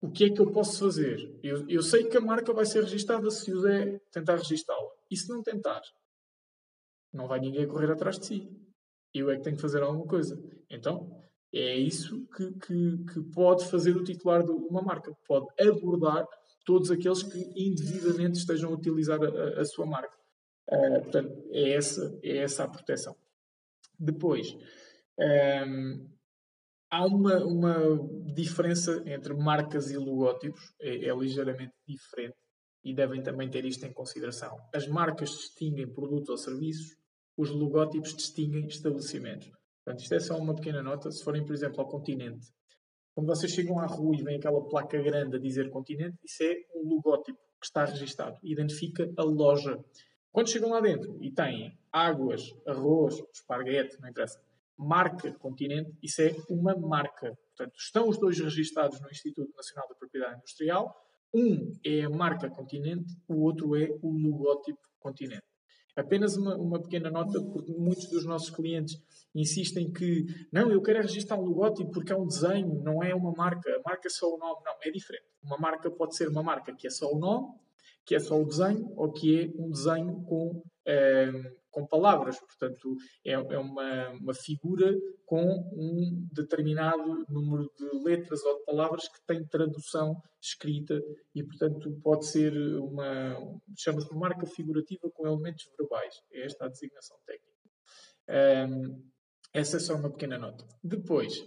[0.00, 1.38] O que é que eu posso fazer?
[1.42, 4.90] Eu, eu sei que a marca vai ser registrada se o Zé tentar registá-la.
[5.10, 5.82] E se não tentar?
[7.12, 8.48] Não vai ninguém correr atrás de si.
[9.12, 10.38] Eu é que tenho que fazer alguma coisa.
[10.70, 11.10] Então,
[11.52, 15.12] é isso que, que, que pode fazer o titular de uma marca.
[15.26, 16.26] Pode abordar
[16.64, 20.16] todos aqueles que indevidamente estejam a utilizar a, a sua marca.
[20.70, 23.16] Uh, portanto, é essa, é essa a proteção.
[23.98, 24.54] Depois,
[25.18, 26.08] um,
[26.90, 27.74] há uma, uma
[28.34, 32.36] diferença entre marcas e logótipos, é, é ligeiramente diferente
[32.84, 34.56] e devem também ter isto em consideração.
[34.74, 36.96] As marcas distinguem produtos ou serviços,
[37.36, 39.50] os logótipos distinguem estabelecimentos.
[39.84, 41.10] Portanto, isto é só uma pequena nota.
[41.10, 42.46] Se forem, por exemplo, ao continente,
[43.14, 46.54] quando vocês chegam à rua e vem aquela placa grande a dizer continente, isso é
[46.74, 48.38] um logótipo que está registado.
[48.42, 49.76] Identifica a loja.
[50.30, 54.40] Quando chegam lá dentro e têm águas, arroz, esparguete, não interessa,
[54.78, 57.36] marca continente, isso é uma marca.
[57.56, 60.94] Portanto, estão os dois registados no Instituto Nacional da Propriedade Industrial.
[61.34, 65.42] Um é a marca continente, o outro é o logótipo continente.
[65.96, 68.96] Apenas uma, uma pequena nota, porque muitos dos nossos clientes
[69.34, 73.12] insistem que não, eu quero é registrar um logótipo porque é um desenho, não é
[73.12, 73.68] uma marca.
[73.68, 74.60] A marca é só o nome.
[74.64, 75.24] Não, é diferente.
[75.42, 77.48] Uma marca pode ser uma marca que é só o nome,
[78.06, 81.32] que é só o desenho, ou que é um desenho com eh,
[81.78, 82.38] com palavras.
[82.40, 84.92] Portanto, é, é uma, uma figura
[85.24, 91.00] com um determinado número de letras ou de palavras que tem tradução escrita
[91.34, 93.36] e, portanto, pode ser uma.
[93.76, 96.14] chama-se marca figurativa com elementos verbais.
[96.32, 97.48] É esta a designação técnica.
[98.28, 99.02] Um,
[99.52, 100.64] essa é só uma pequena nota.
[100.82, 101.42] Depois,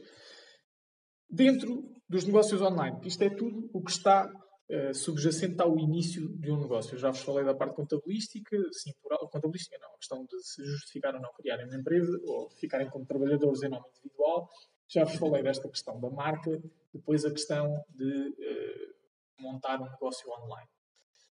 [1.30, 4.32] dentro dos negócios online, isto é tudo o que está
[4.72, 6.96] uh, subjacente ao início de um negócio.
[6.96, 10.64] Eu já vos falei da parte contabilística, sim, por, contabilística não, a questão de se
[10.64, 14.50] justificar ou não criarem uma empresa ou ficarem como trabalhadores em nome individual.
[14.88, 16.62] Já vos falei desta questão da marca,
[16.94, 20.70] depois a questão de uh, montar um negócio online.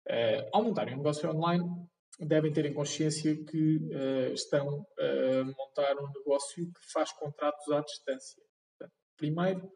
[0.08, 1.64] Uh, ao montarem um negócio online,
[2.20, 7.80] devem ter em consciência que uh, estão a montar um negócio que faz contratos à
[7.80, 8.42] distância.
[8.70, 9.72] Portanto, primeiro,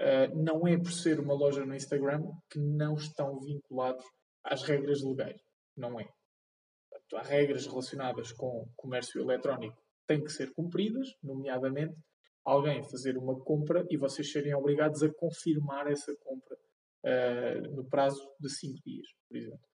[0.00, 4.04] uh, não é por ser uma loja no Instagram que não estão vinculados
[4.44, 5.40] às regras legais.
[5.76, 6.08] Não é.
[6.90, 11.96] Portanto, há regras relacionadas com comércio eletrónico que têm que ser cumpridas, nomeadamente
[12.44, 16.56] alguém fazer uma compra e vocês serem obrigados a confirmar essa compra
[17.04, 19.68] uh, no prazo de 5 dias, por exemplo.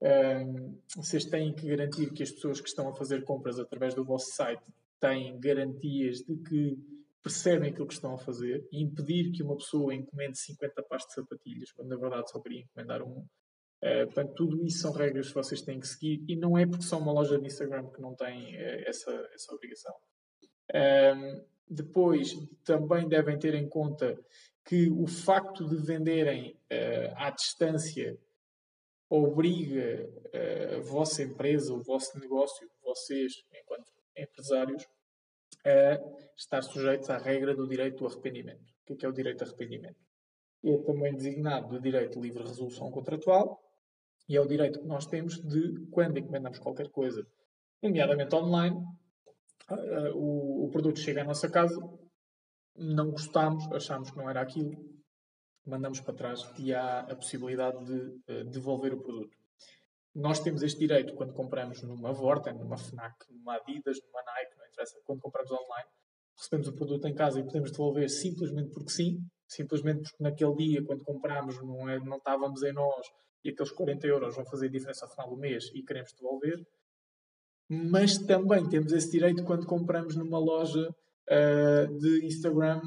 [0.00, 4.04] Um, vocês têm que garantir que as pessoas que estão a fazer compras através do
[4.04, 4.62] vosso site
[5.00, 6.78] têm garantias de que
[7.22, 11.14] percebem aquilo que estão a fazer e impedir que uma pessoa encomende 50 pares de
[11.14, 13.26] sapatilhas, quando na verdade só queria encomendar um.
[13.80, 16.84] Uh, portanto, tudo isso são regras que vocês têm que seguir e não é porque
[16.84, 19.94] são uma loja de Instagram que não têm uh, essa, essa obrigação.
[20.74, 24.18] Um, depois, também devem ter em conta
[24.64, 28.18] que o facto de venderem uh, à distância
[29.10, 30.06] obriga
[30.76, 34.86] a vossa empresa, o vosso negócio, vocês, enquanto empresários,
[35.68, 36.00] a
[36.36, 38.64] estar sujeitos à regra do direito do arrependimento.
[38.88, 39.98] O que é, é o direito de arrependimento?
[40.64, 43.60] É também designado do direito de livre resolução contratual
[44.28, 47.26] e é o direito que nós temos de, quando encomendamos qualquer coisa,
[47.82, 48.76] nomeadamente online,
[50.14, 51.78] o, o produto chega à nossa casa,
[52.76, 54.72] não gostamos, achamos que não era aquilo,
[55.66, 59.36] mandamos para trás e há a possibilidade de devolver o produto.
[60.18, 64.66] Nós temos este direito quando compramos numa Vorten, numa FNAC, numa Adidas, numa Nike, não
[64.66, 65.88] interessa, quando compramos online,
[66.36, 70.84] recebemos o produto em casa e podemos devolver simplesmente porque sim, simplesmente porque naquele dia,
[70.84, 73.06] quando compramos, não, é, não estávamos em nós
[73.44, 76.66] e aqueles 40 euros vão fazer diferença ao final do mês e queremos devolver.
[77.68, 82.80] Mas também temos esse direito quando compramos numa loja uh, de Instagram.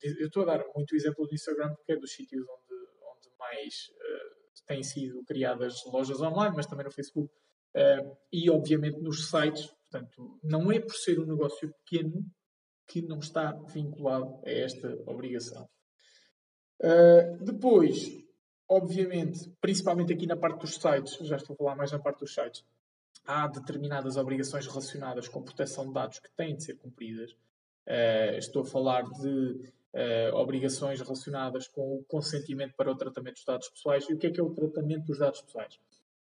[0.00, 3.90] Eu estou a dar muito exemplo do Instagram porque é dos sítios onde, onde mais
[3.90, 4.39] uh,
[4.70, 7.28] têm sido criadas lojas online, mas também no Facebook
[7.74, 9.66] uh, e, obviamente, nos sites.
[9.90, 12.24] Portanto, não é por ser um negócio pequeno
[12.86, 15.68] que não está vinculado a esta obrigação.
[16.80, 18.24] Uh, depois,
[18.68, 22.32] obviamente, principalmente aqui na parte dos sites, já estou a falar mais na parte dos
[22.32, 22.64] sites,
[23.26, 27.32] há determinadas obrigações relacionadas com proteção de dados que têm de ser cumpridas.
[27.88, 33.44] Uh, estou a falar de uh, obrigações relacionadas com o consentimento para o tratamento dos
[33.44, 34.08] dados pessoais.
[34.08, 35.78] E o que é que é o tratamento dos dados pessoais?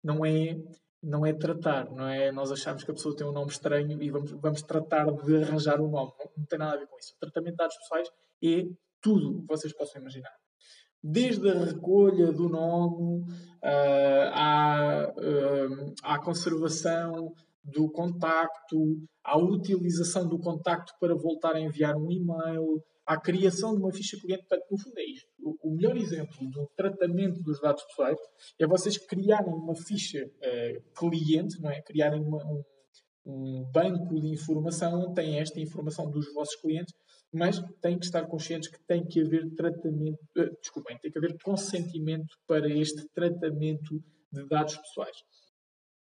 [0.02, 0.58] Não é
[1.02, 4.10] não é tratar, não é nós achamos que a pessoa tem um nome estranho e
[4.10, 6.12] vamos, vamos tratar de arranjar um nome.
[6.18, 7.12] Não, não tem nada a ver com isso.
[7.14, 8.08] O tratamento de dados pessoais
[8.42, 8.66] é
[9.02, 10.32] tudo o que vocês possam imaginar.
[11.02, 20.38] Desde a recolha do nome uh, à, uh, à conservação do contacto, à utilização do
[20.38, 24.46] contacto para voltar a enviar um e-mail, à criação de uma ficha cliente.
[24.46, 25.28] Portanto, no fundo é isto.
[25.40, 28.18] O, o melhor exemplo do tratamento dos dados pessoais
[28.58, 31.82] é vocês criarem uma ficha uh, cliente, não é?
[31.82, 32.62] Criarem uma, um,
[33.26, 36.94] um banco de informação onde tem esta informação dos vossos clientes,
[37.32, 41.36] mas têm que estar conscientes que tem que haver tratamento, uh, desculpem, tem que haver
[41.42, 45.16] consentimento para este tratamento de dados pessoais.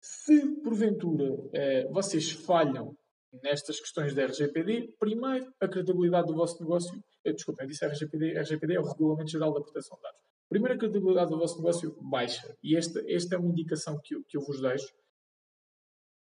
[0.01, 2.95] Se porventura uh, vocês falham
[3.43, 8.39] nestas questões da RGPD, primeiro, a credibilidade do vosso negócio, eh, desculpa, eu disse RGPD,
[8.39, 10.21] RGPD é o Regulamento Geral da Proteção de Dados.
[10.49, 12.57] Primeiro, a credibilidade do vosso negócio baixa.
[12.63, 14.95] E esta, esta é uma indicação que eu, que eu vos deixo.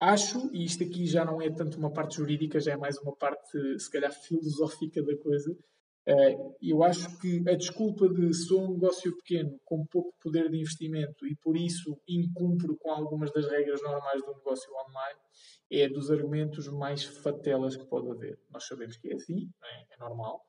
[0.00, 3.14] Acho, e isto aqui já não é tanto uma parte jurídica, já é mais uma
[3.14, 5.56] parte, se calhar, filosófica da coisa,
[6.60, 11.26] eu acho que a desculpa de sou um negócio pequeno com pouco poder de investimento
[11.26, 15.20] e por isso incumpro com algumas das regras normais do negócio online
[15.70, 18.38] é dos argumentos mais fatelas que pode haver.
[18.50, 19.94] Nós sabemos que é assim, é?
[19.94, 20.42] é normal.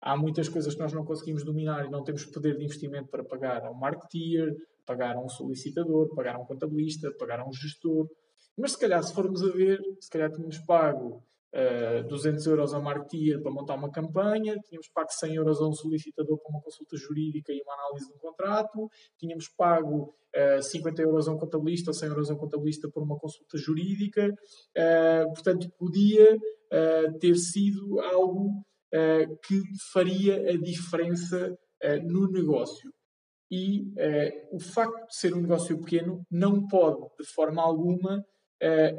[0.00, 3.24] Há muitas coisas que nós não conseguimos dominar e não temos poder de investimento para
[3.24, 7.52] pagar a um marketeer, pagar a um solicitador, pagar a um contabilista, pagar a um
[7.52, 8.08] gestor.
[8.56, 11.22] Mas se calhar, se formos a ver, se calhar tínhamos pago
[11.54, 15.68] uh, eh, 200 euros a marketeer para montar uma campanha, tínhamos pago 100 euros a
[15.68, 20.58] um solicitador para uma consulta jurídica e uma análise de um contrato, tínhamos pago uh,
[20.58, 23.56] eh, 50 euros a um contabilista ou 100 euros a um contabilista por uma consulta
[23.56, 24.28] jurídica.
[24.76, 26.36] Uh, portanto, podia
[27.20, 28.64] ter sido algo
[29.44, 29.62] que
[29.92, 31.56] faria a diferença
[32.02, 32.92] no negócio.
[33.48, 33.86] E
[34.50, 38.24] o facto de ser um negócio pequeno não pode, de forma alguma,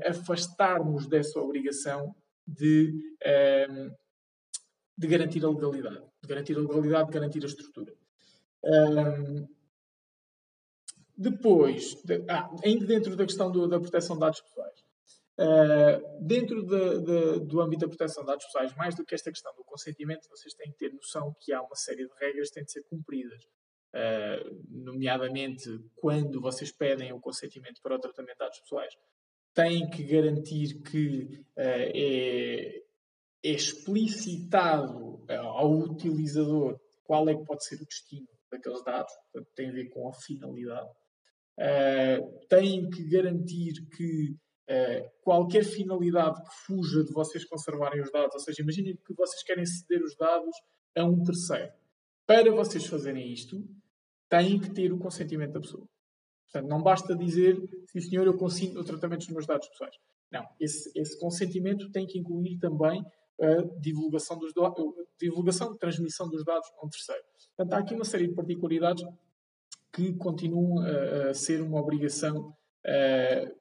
[0.07, 2.15] afastar-nos dessa obrigação
[2.47, 3.91] de, um, ehm,
[4.97, 6.05] de garantir a legalidade.
[6.21, 7.93] De garantir a legalidade, de garantir a estrutura.
[8.63, 9.55] Um, ehm,
[11.17, 14.79] depois, de, ah, ainda dentro da questão do, da proteção de dados pessoais,
[15.39, 19.31] uh, dentro de, de, do âmbito da proteção de dados pessoais, mais do que esta
[19.31, 22.55] questão do consentimento, vocês têm que ter noção que há uma série de regras que
[22.55, 23.43] têm de ser cumpridas.
[23.93, 28.93] Uh, nomeadamente, quando vocês pedem o consentimento para o tratamento de dados pessoais,
[29.55, 31.23] tem que garantir que
[31.57, 32.83] uh, é,
[33.41, 39.69] explicitado uh, ao utilizador qual é que pode ser o destino daqueles dados, portanto, tem
[39.69, 40.89] a ver com a finalidade.
[41.57, 44.35] Uh, tem que garantir que
[45.21, 49.63] qualquer finalidade que fuja de vocês conservarem os dados, ou seja, imaginem que vocês querem
[49.63, 50.55] ceder os dados
[50.97, 51.71] a um terceiro.
[52.25, 53.63] Para vocês fazerem isto,
[54.27, 55.87] têm que ter o consentimento da pessoa.
[56.55, 59.95] Portanto, não basta dizer, sim senhor, eu consinto o tratamento dos meus dados pessoais.
[60.31, 63.03] Não, esse, esse consentimento tem que incluir também
[63.41, 64.85] a divulgação, dos dados,
[65.19, 67.21] divulgação, transmissão dos dados a um terceiro.
[67.57, 69.03] Portanto, há aqui uma série de particularidades
[69.91, 73.55] que continuam a, a ser uma obrigação uh,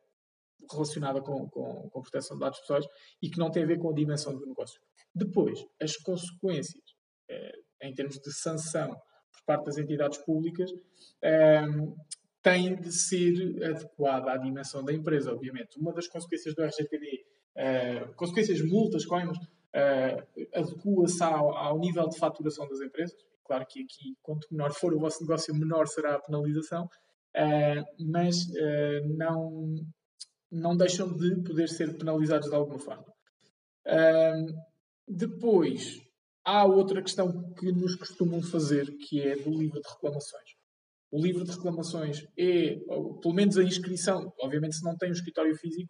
[0.71, 2.87] relacionada com, com, com, a proteção de dados pessoais
[3.21, 4.81] e que não tem a ver com a dimensão do negócio.
[5.13, 6.85] Depois, as consequências
[7.29, 8.91] uh, em termos de sanção
[9.33, 11.97] por parte das entidades públicas uh,
[12.45, 13.33] tem de ser
[13.65, 15.81] adequada à dimensão da empresa, obviamente.
[15.81, 17.21] Uma das consequências do RGPD, uh,
[17.57, 23.17] eh, consequências multas, coimas, uh, adequa-se ao, ao, nível de faturação das empresas.
[23.45, 28.37] Claro que aqui, quanto menor for o vosso negócio, menor será a penalização, uh, mas
[29.17, 29.75] não,
[30.53, 33.07] não deixam de poder ser penalizados de alguma forma.
[35.09, 35.99] depois,
[36.45, 40.64] há outra questão que nos costumam fazer, que é do livro de reclamações.
[41.15, 42.75] O livro de reclamações é,
[43.23, 45.89] pelo menos a inscrição, obviamente se não tem um escritório físico,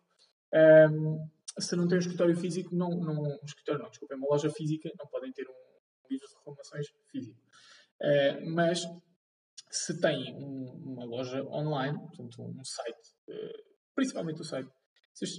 [0.92, 1.26] um,
[1.58, 4.90] se não tem um escritório físico, não, não um escritório não, desculpa, uma loja física,
[4.98, 7.40] não podem ter um, livro de reclamações físico.
[8.02, 8.82] Uh, mas
[9.70, 13.62] se tem um, uma loja online, portanto um site, uh,
[13.94, 14.68] principalmente o site,
[15.14, 15.38] vocês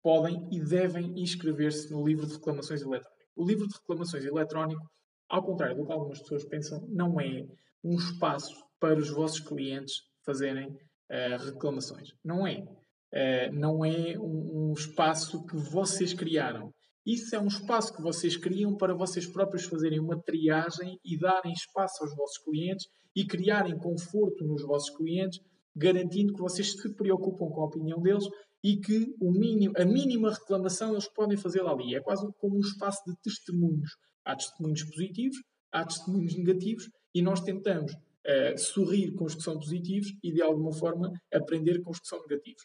[0.00, 3.24] podem e devem inscrever-se no livro de reclamações eletrónico.
[3.34, 4.88] O livro de reclamações eletrónico,
[5.28, 7.44] ao contrário do que algumas pessoas pensam, não é
[7.82, 12.10] um espaço para os vossos clientes fazerem uh, reclamações.
[12.24, 12.60] Não é.
[12.60, 16.72] Uh, não é um, um, espaço que vocês criaram.
[17.06, 21.52] Isso é um espaço que vocês criam para vocês próprios fazerem uma triagem e darem
[21.52, 25.38] espaço aos vossos clientes e criarem conforto nos vossos clientes,
[25.76, 28.24] garantindo que vocês se preocupam com a opinião deles
[28.64, 31.94] e que o mínimo, a mínima reclamação eles podem fazê-la ali.
[31.94, 33.90] É quase como um espaço de testemunhos.
[34.24, 35.36] Há testemunhos positivos,
[35.70, 37.92] há testemunhos negativos e nós tentamos
[38.56, 42.20] sorrir com os que são positivos e, de alguma forma, aprender com os que são
[42.20, 42.62] negativos.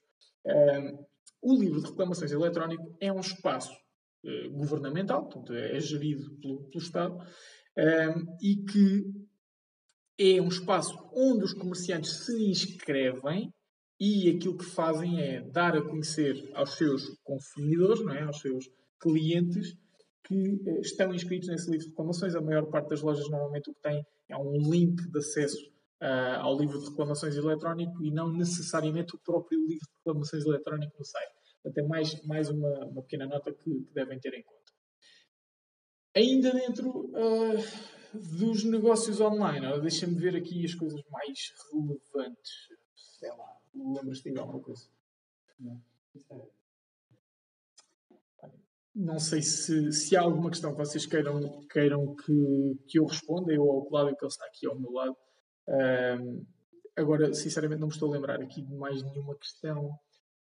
[1.41, 3.73] O livro de reclamações eletrónico é um espaço
[4.25, 7.17] uh, governamental, portanto, é, é gerido pelo, pelo Estado,
[8.41, 9.05] e que
[10.19, 13.53] é um espaço onde os comerciantes se inscrevem
[13.97, 18.23] e aquilo que fazem é dar a conhecer aos seus consumidores, não é?
[18.23, 19.77] aos seus clientes,
[20.25, 22.35] que eh, estão inscritos nesse livro de reclamações.
[22.35, 25.69] A maior parte das lojas normalmente o que tem é um link de acesso
[26.01, 30.95] uh, ao livro de reclamações eletrónico e não necessariamente o próprio livro de reclamações eletrónico
[30.97, 31.33] no site.
[31.61, 34.59] Portanto, é mais, mais uma, uma pequena nota que, que, devem ter em conta.
[36.15, 42.69] Ainda dentro uh, dos negócios online, deixa-me ver aqui as coisas mais relevantes.
[42.95, 44.87] Sei lá, lembras-te de alguma coisa?
[45.59, 45.81] Não.
[48.99, 53.53] Não sei se, se há alguma questão que vocês queiram, queiram que, que eu responda,
[53.53, 55.15] eu ao Cláudio, que ele está aqui ao meu lado.
[55.69, 56.45] Uh,
[56.97, 59.97] agora, sinceramente, não me estou a lembrar aqui de mais nenhuma questão.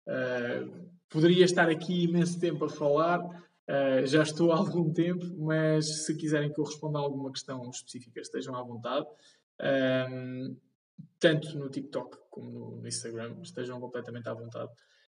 [0.07, 6.05] Uh, poderia estar aqui imenso tempo a falar, uh, já estou há algum tempo, mas
[6.05, 9.07] se quiserem que eu responda a alguma questão específica, estejam à vontade.
[11.19, 14.71] tanto no TikTok como no, no Instagram, estejam completamente à vontade.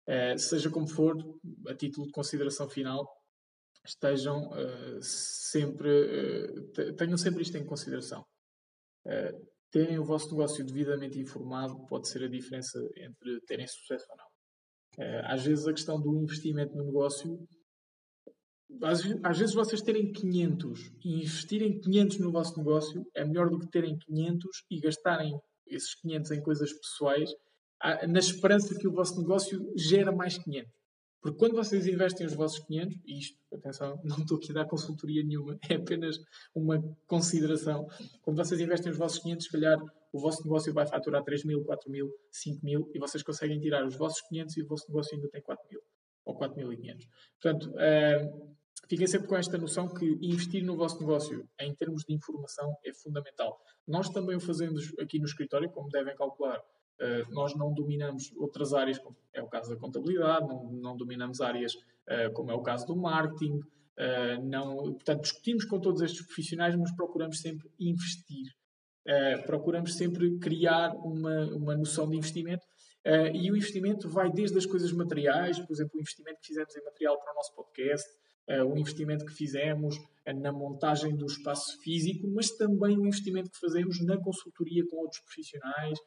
[0.08, 1.16] Uh, seja como for,
[1.68, 3.17] a título de consideração final,
[3.88, 8.26] estejam uh, sempre, uh, tenham sempre isto em consideração.
[9.72, 14.28] terem o vosso negócio devidamente informado pode ser a diferença entre terem sucesso ou não.
[15.26, 17.40] às vezes a questão do investimento no negócio,
[18.84, 23.60] às, às vezes vocês terem 500 e investirem 500 no vosso negócio é melhor do
[23.60, 27.30] que terem 500 e gastarem esses 500 em coisas pessoais,
[28.08, 30.72] na esperança que o vosso negócio gera mais 500.
[31.22, 34.66] Porque quando vocês investem os vossos 500, e isto, atenção, não estou aqui a dar
[34.66, 36.18] consultoria nenhuma, é apenas
[36.54, 37.88] uma consideração.
[38.22, 39.80] Quando vocês investem os vossos 500, se calhar
[40.14, 43.86] o vosso negócio vai faturar 3 mil, 4 mil, 5 mil e vocês conseguem tirar
[43.86, 45.82] os vossos 500 e o vosso negócio ainda tem 4 mil
[46.26, 47.08] ou 4.500.
[47.42, 48.58] Portanto, uh,
[48.90, 52.94] fiquem sempre com esta noção que investir no vosso negócio em termos de informação é
[52.94, 53.58] fundamental.
[53.88, 56.62] Nós também o fazemos aqui no escritório, como devem calcular.
[57.00, 61.42] Uh, nós não dominamos outras áreas, como é o caso da contabilidade, não, não dominamos
[61.42, 66.26] áreas uh, como é o caso do marketing, uh, não, portanto, discutimos com todos estes
[66.26, 68.52] profissionais, mas procuramos sempre investir.
[69.46, 72.66] procuramos sempre criar uma, uma noção de investimento
[73.34, 76.84] e o investimento vai desde as coisas materiais, por exemplo, o investimento que fizemos em
[76.84, 78.06] material para o nosso podcast,
[78.66, 79.96] o investimento que fizemos
[80.26, 85.22] na montagem do espaço físico, mas também o investimento que fazemos na consultoria com outros
[85.22, 85.98] profissionais.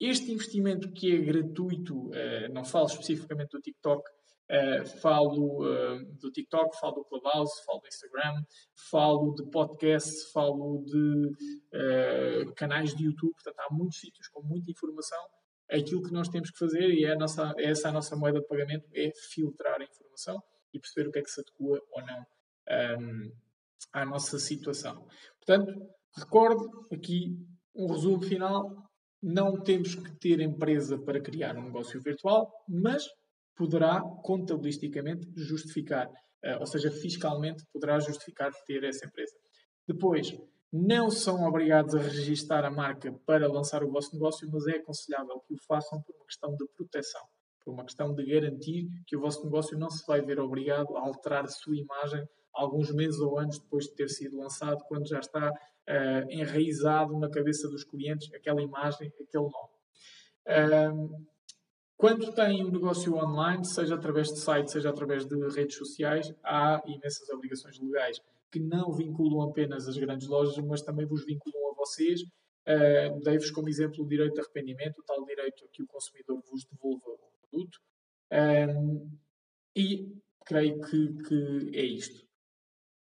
[0.00, 4.02] Este investimento que é gratuito, uh, não falo especificamente do TikTok,
[4.50, 8.42] Uh, falo uh, do TikTok, falo do Clubhouse, falo do Instagram,
[8.90, 13.32] falo de podcasts, falo de canais de YouTube.
[13.32, 15.24] Portanto, há muitos sítios com muita informação.
[15.70, 18.46] Aquilo que nós temos que fazer, e é, nossa, é essa a nossa moeda de
[18.48, 20.42] pagamento, é filtrar a informação
[20.74, 22.26] e perceber o que é que se adequa ou não
[22.98, 23.32] um,
[23.92, 25.06] à nossa situação.
[25.38, 25.72] Portanto,
[26.16, 27.38] recordo aqui
[27.72, 28.89] um resumo final.
[29.22, 33.06] Não temos que ter empresa para criar um negócio virtual, mas
[33.56, 39.34] poderá contabilisticamente justificar, uh, ou seja, fiscalmente poderá justificar ter essa empresa.
[39.86, 40.34] Depois,
[40.72, 45.40] não são obrigados a registar a marca para lançar o vosso negócio, mas é aconselhável
[45.46, 47.22] que o façam por uma questão de proteção
[47.64, 51.00] por uma questão de garantir que o vosso negócio não se vai ver obrigado a
[51.00, 55.20] alterar a sua imagem alguns meses ou anos depois de ter sido lançado, quando já
[55.20, 55.52] está
[55.88, 59.70] uh, enraizado na cabeça dos clientes aquela imagem, aquele nome.
[60.46, 61.26] Uh,
[61.96, 66.82] quando tem um negócio online, seja através de sites, seja através de redes sociais, há
[66.86, 68.18] imensas obrigações legais
[68.50, 72.22] que não vinculam apenas as grandes lojas, mas também vos vinculam a vocês.
[72.22, 76.42] Uh, Dei-vos como exemplo o direito de arrependimento, o tal direito a que o consumidor
[76.50, 77.20] vos devolva
[77.50, 77.78] produto.
[78.32, 79.10] Um,
[79.76, 80.08] e
[80.44, 82.26] creio que, que é isto.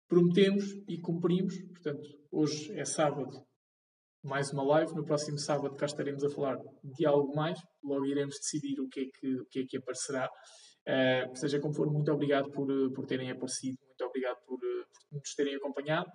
[0.09, 3.47] Prometemos e cumprimos, portanto, hoje é sábado,
[4.25, 4.95] mais uma live.
[4.95, 7.61] No próximo sábado cá estaremos a falar de algo mais.
[7.85, 10.27] Logo iremos decidir o que é que, o que, é que aparecerá.
[10.89, 15.35] Uh, seja como for, muito obrigado por, por terem aparecido, muito obrigado por, por nos
[15.35, 16.09] terem acompanhado.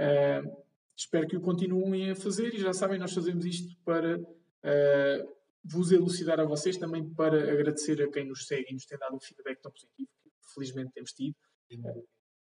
[0.00, 0.64] Uh,
[0.96, 5.92] espero que o continuem a fazer e já sabem, nós fazemos isto para uh, vos
[5.92, 9.20] elucidar a vocês, também para agradecer a quem nos segue e nos tem dado um
[9.20, 11.36] feedback tão positivo, que felizmente temos tido.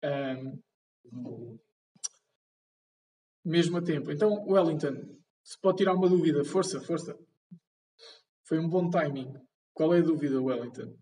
[0.03, 0.61] Um,
[3.45, 4.11] mesmo a tempo.
[4.11, 7.19] Então, Wellington, se pode tirar uma dúvida, força, força.
[8.45, 9.33] Foi um bom timing.
[9.73, 10.95] Qual é a dúvida, Wellington?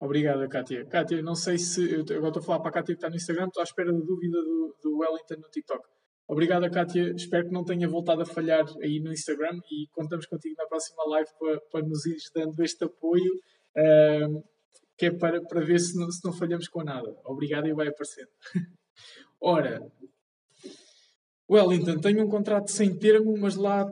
[0.00, 0.86] Obrigada, Kátia.
[0.86, 1.92] Kátia, não sei se.
[1.92, 3.92] Eu agora estou a falar para a Kátia que está no Instagram, estou à espera
[3.92, 5.86] da dúvida do, do Wellington no TikTok.
[6.26, 7.12] Obrigada, Kátia.
[7.14, 11.04] Espero que não tenha voltado a falhar aí no Instagram e contamos contigo na próxima
[11.04, 13.30] live para, para nos ir dando este apoio,
[13.76, 14.42] uh,
[14.96, 17.14] que é para, para ver se não, se não falhamos com nada.
[17.26, 18.30] Obrigado e vai aparecendo.
[19.38, 19.86] Ora,
[21.50, 23.84] Wellington, tenho um contrato sem termo, mas lá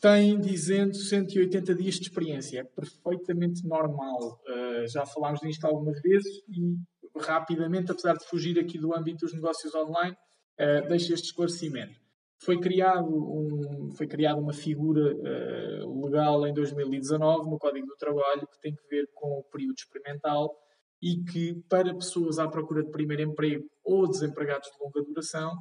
[0.00, 2.60] tem dizendo 180 dias de experiência.
[2.60, 4.40] É perfeitamente normal.
[4.46, 6.76] Uh, já falámos disto algumas vezes e
[7.18, 10.16] rapidamente, apesar de fugir aqui do âmbito dos negócios online,
[10.60, 11.98] uh, deixo este esclarecimento.
[12.38, 18.46] Foi criado, um, foi criada uma figura uh, legal em 2019 no Código do Trabalho
[18.46, 20.54] que tem que ver com o período experimental
[21.02, 25.52] e que, para pessoas à procura de primeiro emprego ou desempregados de longa duração,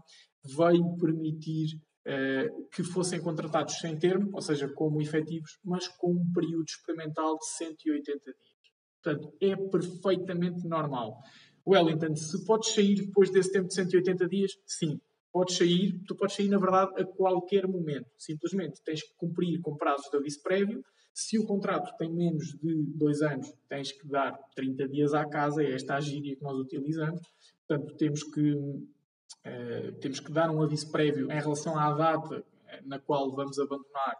[0.43, 1.79] veio permitir
[2.71, 7.47] que fossem contratados sem termo, ou seja, como efetivos, mas com um período experimental de
[7.57, 8.37] 180 dias.
[9.01, 11.17] Portanto, é perfeitamente normal.
[11.67, 14.99] Wellington, se podes sair depois desse tempo de 180 dias, sim,
[15.31, 15.99] podes sair.
[16.07, 18.07] Tu podes sair, na verdade, a qualquer momento.
[18.17, 20.83] Simplesmente tens que cumprir com prazos de aviso prévio.
[21.13, 25.63] Se o contrato tem menos de dois anos, tens que dar 30 dias à casa,
[25.63, 27.21] é esta a gíria que nós utilizamos.
[27.67, 28.53] Portanto, temos que
[30.01, 32.43] temos que dar um aviso prévio em relação à data
[32.85, 34.15] na qual vamos abandonar.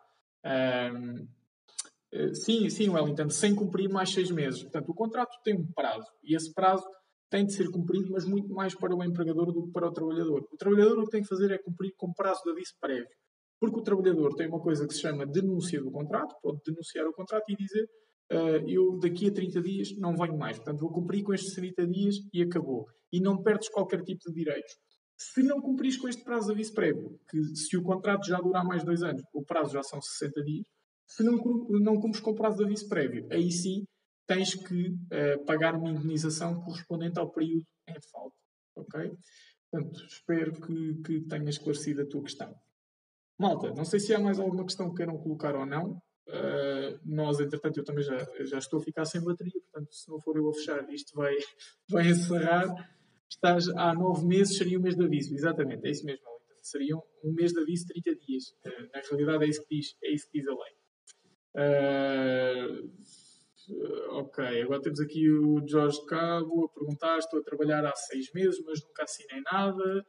[0.45, 4.61] Uh, sim, sim, Wellington, sem cumprir mais seis meses.
[4.63, 6.85] Portanto, o contrato tem um prazo e esse prazo
[7.29, 10.47] tem de ser cumprido, mas muito mais para o empregador do que para o trabalhador.
[10.51, 13.07] O trabalhador o que tem que fazer é cumprir com prazo de aviso prévio.
[13.59, 17.13] Porque o trabalhador tem uma coisa que se chama denúncia do contrato, pode denunciar o
[17.13, 17.85] contrato e dizer
[18.31, 20.57] uh, eu daqui a 30 dias não venho mais.
[20.57, 22.85] Portanto, vou cumprir com estes 30 dias e acabou.
[23.11, 24.71] E não perdes qualquer tipo de direitos.
[25.17, 28.65] Se não cumpris com este prazo de aviso prévio, que se o contrato já durar
[28.65, 30.65] mais dois anos, o prazo já são 60 dias,
[31.07, 31.37] se não,
[31.69, 33.85] não cumpres com o prazo de aviso prévio, aí sim
[34.27, 38.35] tens que uh, pagar uma indenização correspondente ao período em falta.
[38.75, 39.11] Ok?
[39.71, 42.53] Portanto, espero que, que tenha esclarecido a tua questão.
[43.39, 46.01] Malta, não sei se há mais alguma questão que queiram colocar ou não.
[46.27, 50.19] Uh, nós, entretanto, eu também já, já estou a ficar sem bateria, portanto, se não
[50.19, 51.35] for eu a fechar, isto vai,
[51.89, 52.67] vai encerrar
[53.29, 55.33] estás há nove meses, seria um mês de aviso.
[55.33, 56.63] Exatamente, é isso mesmo, Wellington.
[56.63, 58.43] Seria um mês de aviso, 30 dias.
[58.65, 60.75] Uh, na realidade, é isso que diz, é isso que diz a lei.
[61.57, 62.91] Uh,
[64.19, 68.61] ok, agora temos aqui o Jorge Cabo a perguntar: estou a trabalhar há seis meses,
[68.65, 70.05] mas nunca assinei nada.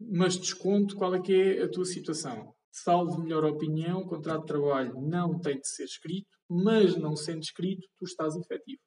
[0.00, 2.54] Mas desconto, qual é que é a tua situação?
[2.72, 7.86] Salvo melhor opinião, contrato de trabalho não tem de ser escrito, mas não sendo escrito,
[7.98, 8.80] tu estás efetivo.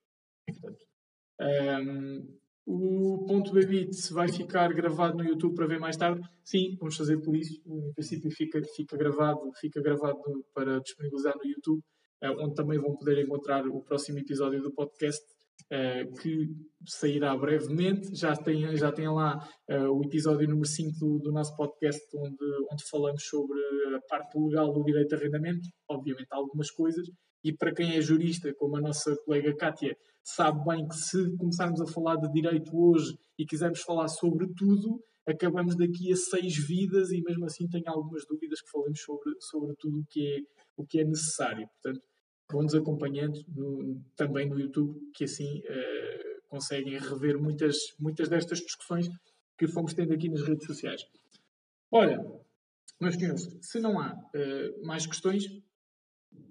[0.47, 0.85] Portanto,
[1.39, 6.21] um, o ponto Bebit vai ficar gravado no YouTube para ver mais tarde.
[6.43, 7.61] Sim, vamos fazer por isso.
[7.65, 10.19] Em princípio fica, fica, gravado, fica gravado
[10.53, 11.81] para disponibilizar no YouTube,
[12.21, 15.21] eh, onde também vão poder encontrar o próximo episódio do podcast,
[15.69, 16.47] eh, que
[16.87, 18.15] sairá brevemente.
[18.15, 22.45] Já tem, já tem lá eh, o episódio número 5 do, do nosso podcast, onde,
[22.71, 23.59] onde falamos sobre
[23.93, 27.05] a parte legal do direito de arrendamento, obviamente algumas coisas,
[27.43, 31.81] e para quem é jurista, como a nossa colega Kátia, sabe bem que se começarmos
[31.81, 37.11] a falar de direito hoje e quisermos falar sobre tudo, acabamos daqui a seis vidas
[37.11, 40.39] e mesmo assim tenho algumas dúvidas que falemos sobre, sobre tudo o que, é,
[40.77, 41.67] o que é necessário.
[41.67, 42.07] Portanto,
[42.51, 49.09] vão-nos acompanhando no, também no YouTube, que assim uh, conseguem rever muitas, muitas destas discussões
[49.57, 51.05] que fomos tendo aqui nas redes sociais.
[51.91, 52.19] Olha,
[52.99, 55.45] meus senhores, se não há uh, mais questões,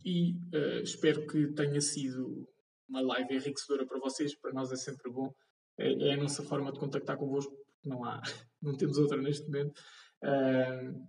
[0.05, 2.49] e uh, espero que tenha sido
[2.89, 5.33] uma live enriquecedora para vocês, para nós é sempre bom.
[5.79, 8.21] É, é a nossa forma de contactar convosco, não há,
[8.61, 9.81] não temos outra neste momento.
[10.23, 11.09] Uh,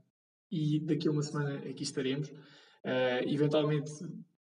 [0.52, 2.30] e daqui a uma semana aqui estaremos.
[2.30, 3.92] Uh, eventualmente,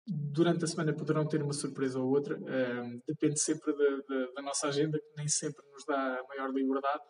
[0.07, 2.37] durante a semana poderão ter uma surpresa ou outra.
[2.39, 7.03] Uh, depende sempre da, da, da, nossa agenda, que nem sempre nos dá maior liberdade.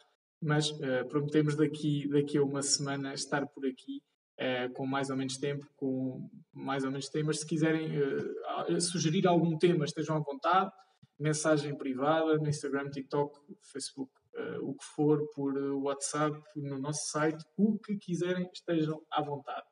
[0.43, 0.71] Mas
[1.09, 4.03] prometemos daqui, daqui a uma semana estar por aqui
[4.37, 7.41] é, com mais ou menos tempo, com mais ou menos temas.
[7.41, 10.71] Se quiserem uh, sugerir algum tema, estejam à vontade.
[11.19, 13.39] Mensagem privada no Instagram, TikTok,
[13.73, 19.23] Facebook, uh, o que for, por WhatsApp, no nosso site, o que quiserem, estejam à
[19.23, 19.67] vontade.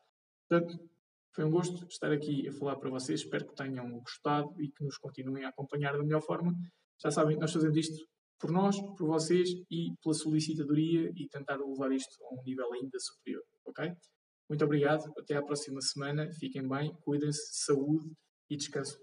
[0.49, 0.79] Portanto,
[1.35, 3.21] foi um gosto estar aqui a falar para vocês.
[3.21, 6.53] Espero que tenham gostado e que nos continuem a acompanhar da melhor forma.
[7.03, 8.07] Já sabem que nós fazemos isto
[8.39, 12.99] por nós, por vocês e pela solicitadoria e tentar levar isto a um nível ainda
[12.99, 13.43] superior.
[13.65, 13.93] Ok?
[14.53, 16.31] Muito obrigado, até à próxima semana.
[16.31, 18.13] Fiquem bem, cuidem-se, saúde
[18.51, 19.01] e descanso.